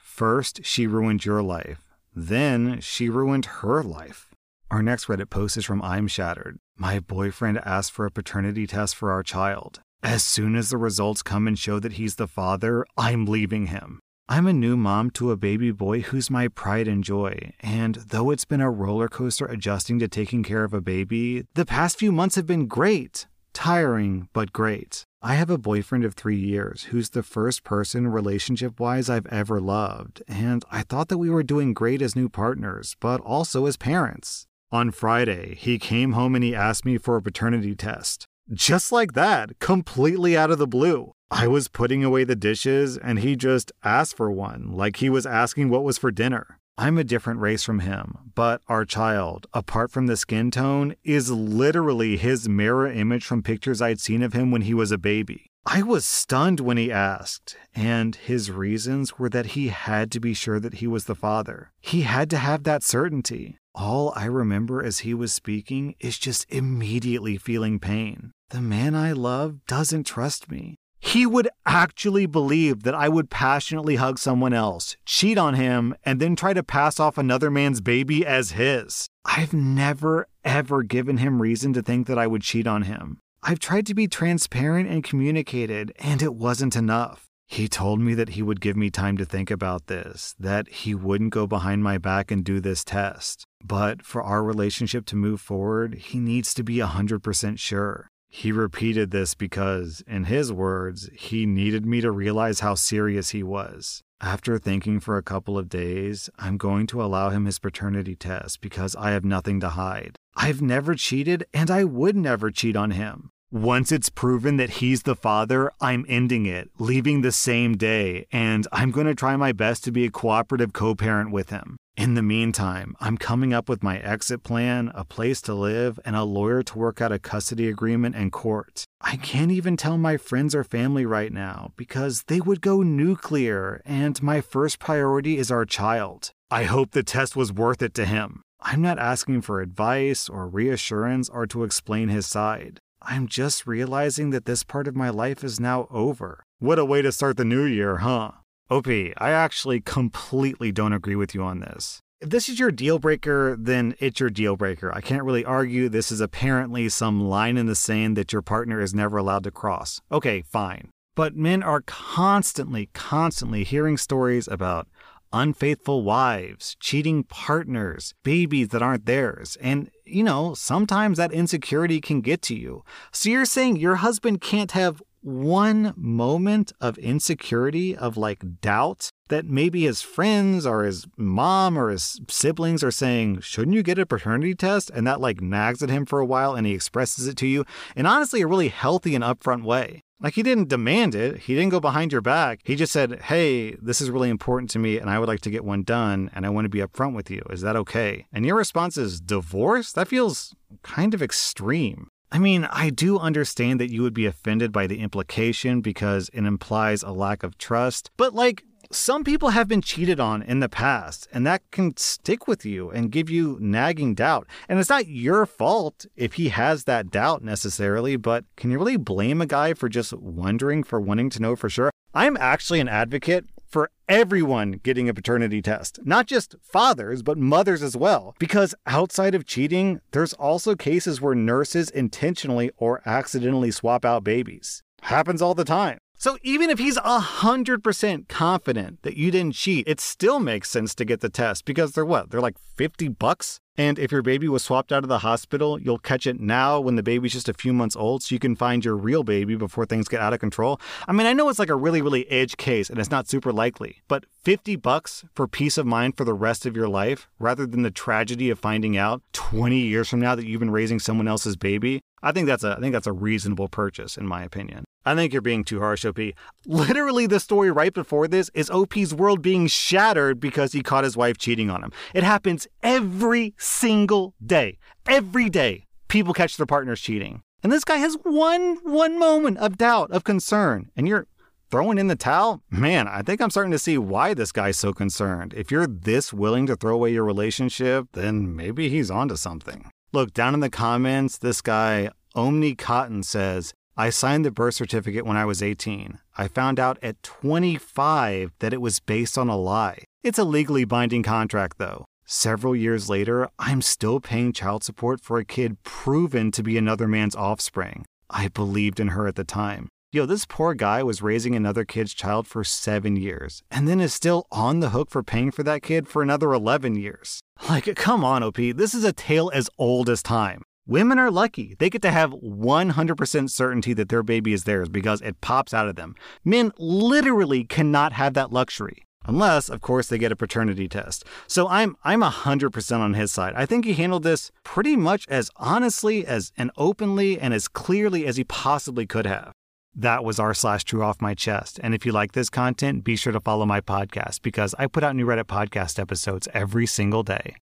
first 0.00 0.64
she 0.64 0.86
ruined 0.86 1.24
your 1.24 1.42
life, 1.42 1.82
then 2.14 2.80
she 2.80 3.08
ruined 3.08 3.44
her 3.46 3.82
life. 3.82 4.28
Our 4.70 4.82
next 4.82 5.06
Reddit 5.06 5.30
post 5.30 5.56
is 5.56 5.64
from 5.64 5.82
I'm 5.82 6.08
Shattered. 6.08 6.58
My 6.76 7.00
boyfriend 7.00 7.58
asked 7.64 7.92
for 7.92 8.06
a 8.06 8.10
paternity 8.10 8.66
test 8.66 8.94
for 8.94 9.10
our 9.10 9.22
child. 9.22 9.80
As 10.02 10.22
soon 10.22 10.54
as 10.54 10.70
the 10.70 10.76
results 10.76 11.22
come 11.22 11.48
and 11.48 11.58
show 11.58 11.80
that 11.80 11.94
he's 11.94 12.14
the 12.16 12.28
father, 12.28 12.86
I'm 12.96 13.26
leaving 13.26 13.66
him. 13.66 14.00
I'm 14.28 14.46
a 14.46 14.52
new 14.52 14.76
mom 14.76 15.10
to 15.12 15.30
a 15.30 15.36
baby 15.36 15.72
boy 15.72 16.02
who's 16.02 16.30
my 16.30 16.48
pride 16.48 16.86
and 16.86 17.02
joy, 17.02 17.52
and 17.60 17.94
though 17.94 18.30
it's 18.30 18.44
been 18.44 18.60
a 18.60 18.70
roller 18.70 19.08
coaster 19.08 19.46
adjusting 19.46 19.98
to 20.00 20.08
taking 20.08 20.42
care 20.42 20.64
of 20.64 20.74
a 20.74 20.82
baby, 20.82 21.46
the 21.54 21.64
past 21.64 21.98
few 21.98 22.12
months 22.12 22.36
have 22.36 22.46
been 22.46 22.66
great. 22.66 23.26
Tiring, 23.54 24.28
but 24.34 24.52
great. 24.52 25.04
I 25.20 25.34
have 25.34 25.50
a 25.50 25.58
boyfriend 25.58 26.04
of 26.04 26.14
three 26.14 26.38
years 26.38 26.84
who's 26.84 27.10
the 27.10 27.24
first 27.24 27.64
person 27.64 28.06
relationship 28.06 28.78
wise 28.78 29.10
I've 29.10 29.26
ever 29.26 29.60
loved, 29.60 30.22
and 30.28 30.64
I 30.70 30.82
thought 30.82 31.08
that 31.08 31.18
we 31.18 31.28
were 31.28 31.42
doing 31.42 31.74
great 31.74 32.00
as 32.00 32.14
new 32.14 32.28
partners, 32.28 32.94
but 33.00 33.20
also 33.22 33.66
as 33.66 33.76
parents. 33.76 34.46
On 34.70 34.92
Friday, 34.92 35.56
he 35.56 35.76
came 35.76 36.12
home 36.12 36.36
and 36.36 36.44
he 36.44 36.54
asked 36.54 36.84
me 36.84 36.98
for 36.98 37.16
a 37.16 37.22
paternity 37.22 37.74
test. 37.74 38.26
Just 38.52 38.92
like 38.92 39.14
that, 39.14 39.58
completely 39.58 40.36
out 40.36 40.52
of 40.52 40.58
the 40.58 40.68
blue. 40.68 41.10
I 41.32 41.48
was 41.48 41.66
putting 41.66 42.04
away 42.04 42.22
the 42.22 42.36
dishes 42.36 42.96
and 42.96 43.18
he 43.18 43.34
just 43.34 43.72
asked 43.82 44.16
for 44.16 44.30
one, 44.30 44.70
like 44.70 44.98
he 44.98 45.10
was 45.10 45.26
asking 45.26 45.68
what 45.68 45.82
was 45.82 45.98
for 45.98 46.12
dinner. 46.12 46.57
I'm 46.80 46.96
a 46.96 47.02
different 47.02 47.40
race 47.40 47.64
from 47.64 47.80
him, 47.80 48.30
but 48.36 48.60
our 48.68 48.84
child, 48.84 49.48
apart 49.52 49.90
from 49.90 50.06
the 50.06 50.16
skin 50.16 50.52
tone, 50.52 50.94
is 51.02 51.28
literally 51.28 52.16
his 52.16 52.48
mirror 52.48 52.86
image 52.86 53.24
from 53.24 53.42
pictures 53.42 53.82
I'd 53.82 53.98
seen 53.98 54.22
of 54.22 54.32
him 54.32 54.52
when 54.52 54.62
he 54.62 54.74
was 54.74 54.92
a 54.92 54.96
baby. 54.96 55.50
I 55.66 55.82
was 55.82 56.04
stunned 56.04 56.60
when 56.60 56.76
he 56.76 56.92
asked, 56.92 57.56
and 57.74 58.14
his 58.14 58.52
reasons 58.52 59.18
were 59.18 59.28
that 59.28 59.46
he 59.46 59.68
had 59.68 60.12
to 60.12 60.20
be 60.20 60.34
sure 60.34 60.60
that 60.60 60.74
he 60.74 60.86
was 60.86 61.06
the 61.06 61.16
father. 61.16 61.72
He 61.80 62.02
had 62.02 62.30
to 62.30 62.38
have 62.38 62.62
that 62.62 62.84
certainty. 62.84 63.58
All 63.74 64.12
I 64.14 64.26
remember 64.26 64.80
as 64.80 65.00
he 65.00 65.14
was 65.14 65.32
speaking 65.32 65.96
is 65.98 66.16
just 66.16 66.46
immediately 66.48 67.38
feeling 67.38 67.80
pain. 67.80 68.30
The 68.50 68.60
man 68.60 68.94
I 68.94 69.10
love 69.10 69.66
doesn't 69.66 70.04
trust 70.04 70.48
me. 70.48 70.76
He 71.00 71.26
would 71.26 71.48
actually 71.64 72.26
believe 72.26 72.82
that 72.82 72.94
I 72.94 73.08
would 73.08 73.30
passionately 73.30 73.96
hug 73.96 74.18
someone 74.18 74.52
else, 74.52 74.96
cheat 75.04 75.38
on 75.38 75.54
him, 75.54 75.94
and 76.04 76.20
then 76.20 76.36
try 76.36 76.52
to 76.52 76.62
pass 76.62 76.98
off 76.98 77.18
another 77.18 77.50
man's 77.50 77.80
baby 77.80 78.26
as 78.26 78.52
his. 78.52 79.08
I've 79.24 79.52
never, 79.52 80.26
ever 80.44 80.82
given 80.82 81.18
him 81.18 81.40
reason 81.40 81.72
to 81.74 81.82
think 81.82 82.06
that 82.06 82.18
I 82.18 82.26
would 82.26 82.42
cheat 82.42 82.66
on 82.66 82.82
him. 82.82 83.20
I've 83.42 83.60
tried 83.60 83.86
to 83.86 83.94
be 83.94 84.08
transparent 84.08 84.90
and 84.90 85.04
communicated, 85.04 85.92
and 85.98 86.22
it 86.22 86.34
wasn't 86.34 86.74
enough. 86.74 87.26
He 87.46 87.66
told 87.66 88.00
me 88.00 88.12
that 88.14 88.30
he 88.30 88.42
would 88.42 88.60
give 88.60 88.76
me 88.76 88.90
time 88.90 89.16
to 89.16 89.24
think 89.24 89.50
about 89.50 89.86
this, 89.86 90.34
that 90.38 90.68
he 90.68 90.94
wouldn't 90.94 91.32
go 91.32 91.46
behind 91.46 91.82
my 91.82 91.96
back 91.96 92.30
and 92.30 92.44
do 92.44 92.60
this 92.60 92.84
test. 92.84 93.46
But 93.64 94.02
for 94.02 94.22
our 94.22 94.44
relationship 94.44 95.06
to 95.06 95.16
move 95.16 95.40
forward, 95.40 95.94
he 95.94 96.18
needs 96.18 96.52
to 96.54 96.62
be 96.62 96.76
100% 96.76 97.58
sure. 97.58 98.10
He 98.28 98.52
repeated 98.52 99.10
this 99.10 99.34
because, 99.34 100.02
in 100.06 100.24
his 100.24 100.52
words, 100.52 101.08
he 101.14 101.46
needed 101.46 101.86
me 101.86 102.00
to 102.02 102.10
realize 102.10 102.60
how 102.60 102.74
serious 102.74 103.30
he 103.30 103.42
was. 103.42 104.02
After 104.20 104.58
thinking 104.58 105.00
for 105.00 105.16
a 105.16 105.22
couple 105.22 105.56
of 105.56 105.68
days, 105.68 106.28
I'm 106.38 106.56
going 106.56 106.86
to 106.88 107.02
allow 107.02 107.30
him 107.30 107.46
his 107.46 107.58
paternity 107.58 108.16
test 108.16 108.60
because 108.60 108.94
I 108.96 109.12
have 109.12 109.24
nothing 109.24 109.60
to 109.60 109.70
hide. 109.70 110.16
I've 110.36 110.60
never 110.60 110.94
cheated, 110.94 111.46
and 111.54 111.70
I 111.70 111.84
would 111.84 112.16
never 112.16 112.50
cheat 112.50 112.76
on 112.76 112.90
him. 112.90 113.30
Once 113.50 113.90
it's 113.90 114.10
proven 114.10 114.58
that 114.58 114.70
he's 114.70 115.04
the 115.04 115.16
father, 115.16 115.72
I'm 115.80 116.04
ending 116.06 116.44
it, 116.44 116.68
leaving 116.78 117.22
the 117.22 117.32
same 117.32 117.78
day, 117.78 118.26
and 118.30 118.66
I'm 118.72 118.90
going 118.90 119.06
to 119.06 119.14
try 119.14 119.36
my 119.36 119.52
best 119.52 119.84
to 119.84 119.90
be 119.90 120.04
a 120.04 120.10
cooperative 120.10 120.74
co 120.74 120.94
parent 120.94 121.30
with 121.30 121.48
him. 121.48 121.77
In 121.98 122.14
the 122.14 122.22
meantime, 122.22 122.94
I'm 123.00 123.18
coming 123.18 123.52
up 123.52 123.68
with 123.68 123.82
my 123.82 123.98
exit 123.98 124.44
plan, 124.44 124.92
a 124.94 125.04
place 125.04 125.40
to 125.40 125.52
live, 125.52 125.98
and 126.04 126.14
a 126.14 126.22
lawyer 126.22 126.62
to 126.62 126.78
work 126.78 127.00
out 127.00 127.10
a 127.10 127.18
custody 127.18 127.68
agreement 127.68 128.14
and 128.14 128.30
court. 128.30 128.84
I 129.00 129.16
can't 129.16 129.50
even 129.50 129.76
tell 129.76 129.98
my 129.98 130.16
friends 130.16 130.54
or 130.54 130.62
family 130.62 131.04
right 131.04 131.32
now 131.32 131.72
because 131.76 132.22
they 132.28 132.40
would 132.40 132.60
go 132.60 132.82
nuclear, 132.82 133.82
and 133.84 134.22
my 134.22 134.40
first 134.40 134.78
priority 134.78 135.38
is 135.38 135.50
our 135.50 135.64
child. 135.64 136.30
I 136.52 136.62
hope 136.70 136.92
the 136.92 137.02
test 137.02 137.34
was 137.34 137.52
worth 137.52 137.82
it 137.82 137.94
to 137.94 138.04
him. 138.04 138.42
I'm 138.60 138.80
not 138.80 139.00
asking 139.00 139.42
for 139.42 139.60
advice 139.60 140.28
or 140.28 140.46
reassurance 140.46 141.28
or 141.28 141.48
to 141.48 141.64
explain 141.64 142.10
his 142.10 142.28
side. 142.28 142.78
I'm 143.02 143.26
just 143.26 143.66
realizing 143.66 144.30
that 144.30 144.44
this 144.44 144.62
part 144.62 144.86
of 144.86 144.94
my 144.94 145.10
life 145.10 145.42
is 145.42 145.58
now 145.58 145.88
over. 145.90 146.44
What 146.60 146.78
a 146.78 146.84
way 146.84 147.02
to 147.02 147.10
start 147.10 147.38
the 147.38 147.44
new 147.44 147.64
year, 147.64 147.96
huh? 147.96 148.30
OP, 148.70 148.86
I 148.86 149.30
actually 149.30 149.80
completely 149.80 150.72
don't 150.72 150.92
agree 150.92 151.16
with 151.16 151.34
you 151.34 151.42
on 151.42 151.60
this. 151.60 152.00
If 152.20 152.30
this 152.30 152.48
is 152.48 152.58
your 152.58 152.72
deal 152.72 152.98
breaker, 152.98 153.56
then 153.58 153.94
it's 154.00 154.18
your 154.18 154.28
deal 154.28 154.56
breaker. 154.56 154.92
I 154.92 155.00
can't 155.00 155.22
really 155.22 155.44
argue. 155.44 155.88
This 155.88 156.10
is 156.10 156.20
apparently 156.20 156.88
some 156.88 157.28
line 157.28 157.56
in 157.56 157.66
the 157.66 157.76
sand 157.76 158.16
that 158.16 158.32
your 158.32 158.42
partner 158.42 158.80
is 158.80 158.92
never 158.92 159.16
allowed 159.16 159.44
to 159.44 159.50
cross. 159.50 160.00
Okay, 160.10 160.42
fine. 160.42 160.90
But 161.14 161.36
men 161.36 161.62
are 161.62 161.82
constantly, 161.82 162.90
constantly 162.92 163.64
hearing 163.64 163.96
stories 163.96 164.48
about 164.48 164.88
unfaithful 165.32 166.02
wives, 166.02 166.76
cheating 166.80 167.22
partners, 167.22 168.14
babies 168.22 168.68
that 168.68 168.82
aren't 168.82 169.06
theirs. 169.06 169.56
And, 169.60 169.90
you 170.04 170.22
know, 170.22 170.54
sometimes 170.54 171.18
that 171.18 171.32
insecurity 171.32 172.00
can 172.00 172.20
get 172.20 172.42
to 172.42 172.54
you. 172.54 172.84
So 173.12 173.28
you're 173.28 173.44
saying 173.44 173.76
your 173.76 173.96
husband 173.96 174.40
can't 174.40 174.72
have 174.72 175.02
one 175.22 175.94
moment 175.96 176.72
of 176.80 176.98
insecurity, 176.98 177.96
of 177.96 178.16
like 178.16 178.60
doubt, 178.60 179.10
that 179.28 179.46
maybe 179.46 179.82
his 179.82 180.02
friends 180.02 180.66
or 180.66 180.84
his 180.84 181.06
mom 181.16 181.78
or 181.78 181.90
his 181.90 182.20
siblings 182.28 182.82
are 182.82 182.90
saying, 182.90 183.40
shouldn't 183.40 183.76
you 183.76 183.82
get 183.82 183.98
a 183.98 184.06
paternity 184.06 184.54
test? 184.54 184.90
And 184.90 185.06
that 185.06 185.20
like 185.20 185.40
nags 185.40 185.82
at 185.82 185.90
him 185.90 186.06
for 186.06 186.18
a 186.18 186.26
while 186.26 186.54
and 186.54 186.66
he 186.66 186.72
expresses 186.72 187.26
it 187.26 187.36
to 187.38 187.46
you 187.46 187.64
in 187.96 188.06
honestly 188.06 188.40
a 188.40 188.46
really 188.46 188.68
healthy 188.68 189.14
and 189.14 189.24
upfront 189.24 189.64
way. 189.64 190.02
Like 190.20 190.34
he 190.34 190.42
didn't 190.42 190.68
demand 190.68 191.14
it. 191.14 191.42
He 191.42 191.54
didn't 191.54 191.70
go 191.70 191.78
behind 191.78 192.10
your 192.10 192.20
back. 192.20 192.60
He 192.64 192.74
just 192.74 192.92
said, 192.92 193.22
Hey, 193.22 193.76
this 193.76 194.00
is 194.00 194.10
really 194.10 194.30
important 194.30 194.70
to 194.70 194.78
me 194.78 194.98
and 194.98 195.08
I 195.08 195.18
would 195.18 195.28
like 195.28 195.40
to 195.42 195.50
get 195.50 195.64
one 195.64 195.84
done 195.84 196.30
and 196.34 196.44
I 196.44 196.48
want 196.48 196.64
to 196.64 196.70
be 196.70 196.80
upfront 196.80 197.14
with 197.14 197.30
you. 197.30 197.42
Is 197.50 197.60
that 197.60 197.76
okay? 197.76 198.26
And 198.32 198.44
your 198.44 198.56
response 198.56 198.96
is 198.96 199.20
divorce? 199.20 199.92
That 199.92 200.08
feels 200.08 200.54
kind 200.82 201.14
of 201.14 201.22
extreme. 201.22 202.08
I 202.30 202.38
mean, 202.38 202.64
I 202.70 202.90
do 202.90 203.18
understand 203.18 203.80
that 203.80 203.90
you 203.90 204.02
would 204.02 204.14
be 204.14 204.26
offended 204.26 204.70
by 204.70 204.86
the 204.86 205.00
implication 205.00 205.80
because 205.80 206.28
it 206.34 206.44
implies 206.44 207.02
a 207.02 207.10
lack 207.10 207.42
of 207.42 207.56
trust, 207.56 208.10
but 208.16 208.34
like, 208.34 208.64
some 208.90 209.22
people 209.22 209.50
have 209.50 209.68
been 209.68 209.82
cheated 209.82 210.18
on 210.18 210.40
in 210.42 210.60
the 210.60 210.68
past, 210.68 211.28
and 211.30 211.46
that 211.46 211.62
can 211.70 211.94
stick 211.98 212.48
with 212.48 212.64
you 212.64 212.90
and 212.90 213.12
give 213.12 213.28
you 213.28 213.58
nagging 213.60 214.14
doubt. 214.14 214.46
And 214.66 214.78
it's 214.78 214.88
not 214.88 215.06
your 215.06 215.44
fault 215.44 216.06
if 216.16 216.34
he 216.34 216.48
has 216.48 216.84
that 216.84 217.10
doubt 217.10 217.44
necessarily, 217.44 218.16
but 218.16 218.46
can 218.56 218.70
you 218.70 218.78
really 218.78 218.96
blame 218.96 219.42
a 219.42 219.46
guy 219.46 219.74
for 219.74 219.90
just 219.90 220.14
wondering, 220.14 220.82
for 220.82 220.98
wanting 221.00 221.28
to 221.30 221.42
know 221.42 221.54
for 221.54 221.68
sure? 221.68 221.90
I'm 222.14 222.38
actually 222.38 222.80
an 222.80 222.88
advocate 222.88 223.44
for 223.68 223.90
everyone 224.08 224.80
getting 224.82 225.08
a 225.08 225.14
paternity 225.14 225.60
test, 225.60 226.00
not 226.04 226.26
just 226.26 226.56
fathers, 226.62 227.22
but 227.22 227.38
mothers 227.38 227.82
as 227.82 227.96
well. 227.96 228.34
Because 228.38 228.74
outside 228.86 229.34
of 229.34 229.46
cheating, 229.46 230.00
there's 230.12 230.32
also 230.32 230.74
cases 230.74 231.20
where 231.20 231.34
nurses 231.34 231.90
intentionally 231.90 232.70
or 232.76 233.02
accidentally 233.04 233.70
swap 233.70 234.04
out 234.04 234.24
babies. 234.24 234.82
Happens 235.02 235.42
all 235.42 235.54
the 235.54 235.64
time. 235.64 235.98
So 236.20 236.36
even 236.42 236.68
if 236.68 236.80
he's 236.80 236.98
100% 236.98 238.28
confident 238.28 239.02
that 239.02 239.16
you 239.16 239.30
didn't 239.30 239.54
cheat, 239.54 239.86
it 239.86 240.00
still 240.00 240.40
makes 240.40 240.68
sense 240.68 240.92
to 240.96 241.04
get 241.04 241.20
the 241.20 241.28
test 241.28 241.64
because 241.64 241.92
they're 241.92 242.04
what? 242.04 242.30
They're 242.30 242.40
like 242.40 242.56
50 242.76 243.08
bucks? 243.08 243.60
And 243.78 243.96
if 243.96 244.10
your 244.10 244.22
baby 244.22 244.48
was 244.48 244.64
swapped 244.64 244.90
out 244.90 245.04
of 245.04 245.08
the 245.08 245.20
hospital, 245.20 245.80
you'll 245.80 245.98
catch 245.98 246.26
it 246.26 246.40
now 246.40 246.80
when 246.80 246.96
the 246.96 247.02
baby's 247.02 247.32
just 247.32 247.48
a 247.48 247.54
few 247.54 247.72
months 247.72 247.94
old 247.94 248.24
so 248.24 248.34
you 248.34 248.40
can 248.40 248.56
find 248.56 248.84
your 248.84 248.96
real 248.96 249.22
baby 249.22 249.54
before 249.54 249.86
things 249.86 250.08
get 250.08 250.20
out 250.20 250.32
of 250.32 250.40
control. 250.40 250.80
I 251.06 251.12
mean, 251.12 251.28
I 251.28 251.32
know 251.32 251.48
it's 251.48 251.60
like 251.60 251.70
a 251.70 251.76
really, 251.76 252.02
really 252.02 252.28
edge 252.28 252.56
case 252.56 252.90
and 252.90 252.98
it's 252.98 253.12
not 253.12 253.28
super 253.28 253.52
likely, 253.52 254.02
but 254.08 254.26
50 254.42 254.74
bucks 254.74 255.24
for 255.32 255.46
peace 255.46 255.78
of 255.78 255.86
mind 255.86 256.16
for 256.16 256.24
the 256.24 256.34
rest 256.34 256.66
of 256.66 256.74
your 256.74 256.88
life 256.88 257.28
rather 257.38 257.66
than 257.66 257.82
the 257.82 257.92
tragedy 257.92 258.50
of 258.50 258.58
finding 258.58 258.96
out 258.96 259.22
20 259.32 259.78
years 259.78 260.08
from 260.08 260.18
now 260.18 260.34
that 260.34 260.44
you've 260.44 260.58
been 260.58 260.72
raising 260.72 260.98
someone 260.98 261.28
else's 261.28 261.56
baby. 261.56 262.00
I 262.22 262.32
think 262.32 262.46
that's 262.46 262.64
a 262.64 262.76
I 262.76 262.80
think 262.80 262.92
that's 262.92 263.06
a 263.06 263.12
reasonable 263.12 263.68
purchase 263.68 264.16
in 264.16 264.26
my 264.26 264.42
opinion. 264.42 264.84
I 265.04 265.14
think 265.14 265.32
you're 265.32 265.40
being 265.40 265.64
too 265.64 265.80
harsh, 265.80 266.04
OP. 266.04 266.18
Literally, 266.66 267.26
the 267.26 267.40
story 267.40 267.70
right 267.70 267.94
before 267.94 268.28
this 268.28 268.50
is 268.52 268.68
OP's 268.70 269.14
world 269.14 269.40
being 269.40 269.66
shattered 269.66 270.38
because 270.38 270.72
he 270.72 270.82
caught 270.82 271.04
his 271.04 271.16
wife 271.16 271.38
cheating 271.38 271.70
on 271.70 271.82
him. 271.82 271.92
It 272.12 272.24
happens 272.24 272.66
every 272.82 273.54
single 273.58 274.34
day. 274.44 274.76
Every 275.06 275.48
day, 275.48 275.84
people 276.08 276.34
catch 276.34 276.56
their 276.56 276.66
partners 276.66 277.00
cheating. 277.00 277.40
And 277.62 277.72
this 277.72 277.84
guy 277.84 277.96
has 277.96 278.18
one 278.22 278.78
one 278.82 279.18
moment 279.18 279.58
of 279.58 279.78
doubt, 279.78 280.10
of 280.10 280.24
concern, 280.24 280.90
and 280.96 281.08
you're 281.08 281.26
throwing 281.70 281.98
in 281.98 282.08
the 282.08 282.16
towel? 282.16 282.62
Man, 282.70 283.08
I 283.08 283.22
think 283.22 283.40
I'm 283.40 283.50
starting 283.50 283.72
to 283.72 283.78
see 283.78 283.98
why 283.98 284.34
this 284.34 284.52
guy's 284.52 284.76
so 284.76 284.92
concerned. 284.92 285.54
If 285.56 285.70
you're 285.70 285.86
this 285.86 286.32
willing 286.32 286.66
to 286.66 286.76
throw 286.76 286.94
away 286.94 287.12
your 287.12 287.24
relationship, 287.24 288.08
then 288.12 288.54
maybe 288.54 288.88
he's 288.88 289.10
onto 289.10 289.36
something. 289.36 289.90
Look, 290.10 290.32
down 290.32 290.54
in 290.54 290.60
the 290.60 290.70
comments, 290.70 291.36
this 291.36 291.60
guy, 291.60 292.08
Omni 292.34 292.76
Cotton, 292.76 293.22
says, 293.22 293.74
I 293.94 294.08
signed 294.08 294.42
the 294.42 294.50
birth 294.50 294.74
certificate 294.74 295.26
when 295.26 295.36
I 295.36 295.44
was 295.44 295.62
18. 295.62 296.18
I 296.38 296.48
found 296.48 296.80
out 296.80 296.98
at 297.02 297.22
25 297.22 298.52
that 298.60 298.72
it 298.72 298.80
was 298.80 299.00
based 299.00 299.36
on 299.36 299.50
a 299.50 299.56
lie. 299.56 300.04
It's 300.22 300.38
a 300.38 300.44
legally 300.44 300.86
binding 300.86 301.22
contract, 301.22 301.76
though. 301.76 302.06
Several 302.24 302.74
years 302.74 303.10
later, 303.10 303.50
I'm 303.58 303.82
still 303.82 304.18
paying 304.18 304.54
child 304.54 304.82
support 304.82 305.20
for 305.20 305.38
a 305.38 305.44
kid 305.44 305.82
proven 305.82 306.52
to 306.52 306.62
be 306.62 306.78
another 306.78 307.06
man's 307.06 307.36
offspring. 307.36 308.06
I 308.30 308.48
believed 308.48 309.00
in 309.00 309.08
her 309.08 309.26
at 309.26 309.34
the 309.34 309.44
time. 309.44 309.88
Yo, 310.10 310.24
this 310.24 310.46
poor 310.46 310.72
guy 310.72 311.02
was 311.02 311.20
raising 311.20 311.54
another 311.54 311.84
kid's 311.84 312.14
child 312.14 312.46
for 312.46 312.64
seven 312.64 313.14
years 313.14 313.62
and 313.70 313.86
then 313.86 314.00
is 314.00 314.14
still 314.14 314.46
on 314.50 314.80
the 314.80 314.88
hook 314.88 315.10
for 315.10 315.22
paying 315.22 315.50
for 315.50 315.62
that 315.62 315.82
kid 315.82 316.08
for 316.08 316.22
another 316.22 316.54
11 316.54 316.96
years. 316.96 317.40
Like, 317.68 317.94
come 317.96 318.24
on, 318.24 318.42
OP, 318.42 318.56
this 318.56 318.94
is 318.94 319.04
a 319.04 319.12
tale 319.12 319.50
as 319.52 319.68
old 319.76 320.08
as 320.08 320.22
time. 320.22 320.62
Women 320.86 321.18
are 321.18 321.30
lucky. 321.30 321.76
They 321.78 321.90
get 321.90 322.00
to 322.02 322.10
have 322.10 322.30
100% 322.30 323.50
certainty 323.50 323.92
that 323.92 324.08
their 324.08 324.22
baby 324.22 324.54
is 324.54 324.64
theirs 324.64 324.88
because 324.88 325.20
it 325.20 325.42
pops 325.42 325.74
out 325.74 325.88
of 325.88 325.96
them. 325.96 326.14
Men 326.42 326.72
literally 326.78 327.64
cannot 327.64 328.14
have 328.14 328.32
that 328.32 328.50
luxury. 328.50 329.04
Unless, 329.26 329.68
of 329.68 329.82
course, 329.82 330.06
they 330.06 330.16
get 330.16 330.32
a 330.32 330.36
paternity 330.36 330.88
test. 330.88 331.24
So 331.48 331.68
I'm 331.68 331.96
I'm 332.02 332.22
100% 332.22 332.98
on 333.00 333.12
his 333.12 333.30
side. 333.30 333.52
I 333.56 333.66
think 333.66 333.84
he 333.84 333.92
handled 333.92 334.22
this 334.22 334.50
pretty 334.64 334.96
much 334.96 335.26
as 335.28 335.50
honestly 335.56 336.24
as 336.24 336.50
and 336.56 336.70
openly 336.78 337.38
and 337.38 337.52
as 337.52 337.68
clearly 337.68 338.24
as 338.26 338.38
he 338.38 338.44
possibly 338.44 339.04
could 339.04 339.26
have. 339.26 339.52
That 339.94 340.24
was 340.24 340.38
r 340.38 340.54
slash 340.54 340.84
true 340.84 341.02
off 341.02 341.20
my 341.20 341.34
chest. 341.34 341.80
And 341.82 341.94
if 341.94 342.06
you 342.06 342.12
like 342.12 342.32
this 342.32 342.50
content, 342.50 343.04
be 343.04 343.16
sure 343.16 343.32
to 343.32 343.40
follow 343.40 343.66
my 343.66 343.80
podcast 343.80 344.42
because 344.42 344.74
I 344.78 344.86
put 344.86 345.02
out 345.02 345.16
new 345.16 345.26
Reddit 345.26 345.44
podcast 345.44 345.98
episodes 345.98 346.48
every 346.54 346.86
single 346.86 347.22
day. 347.22 347.56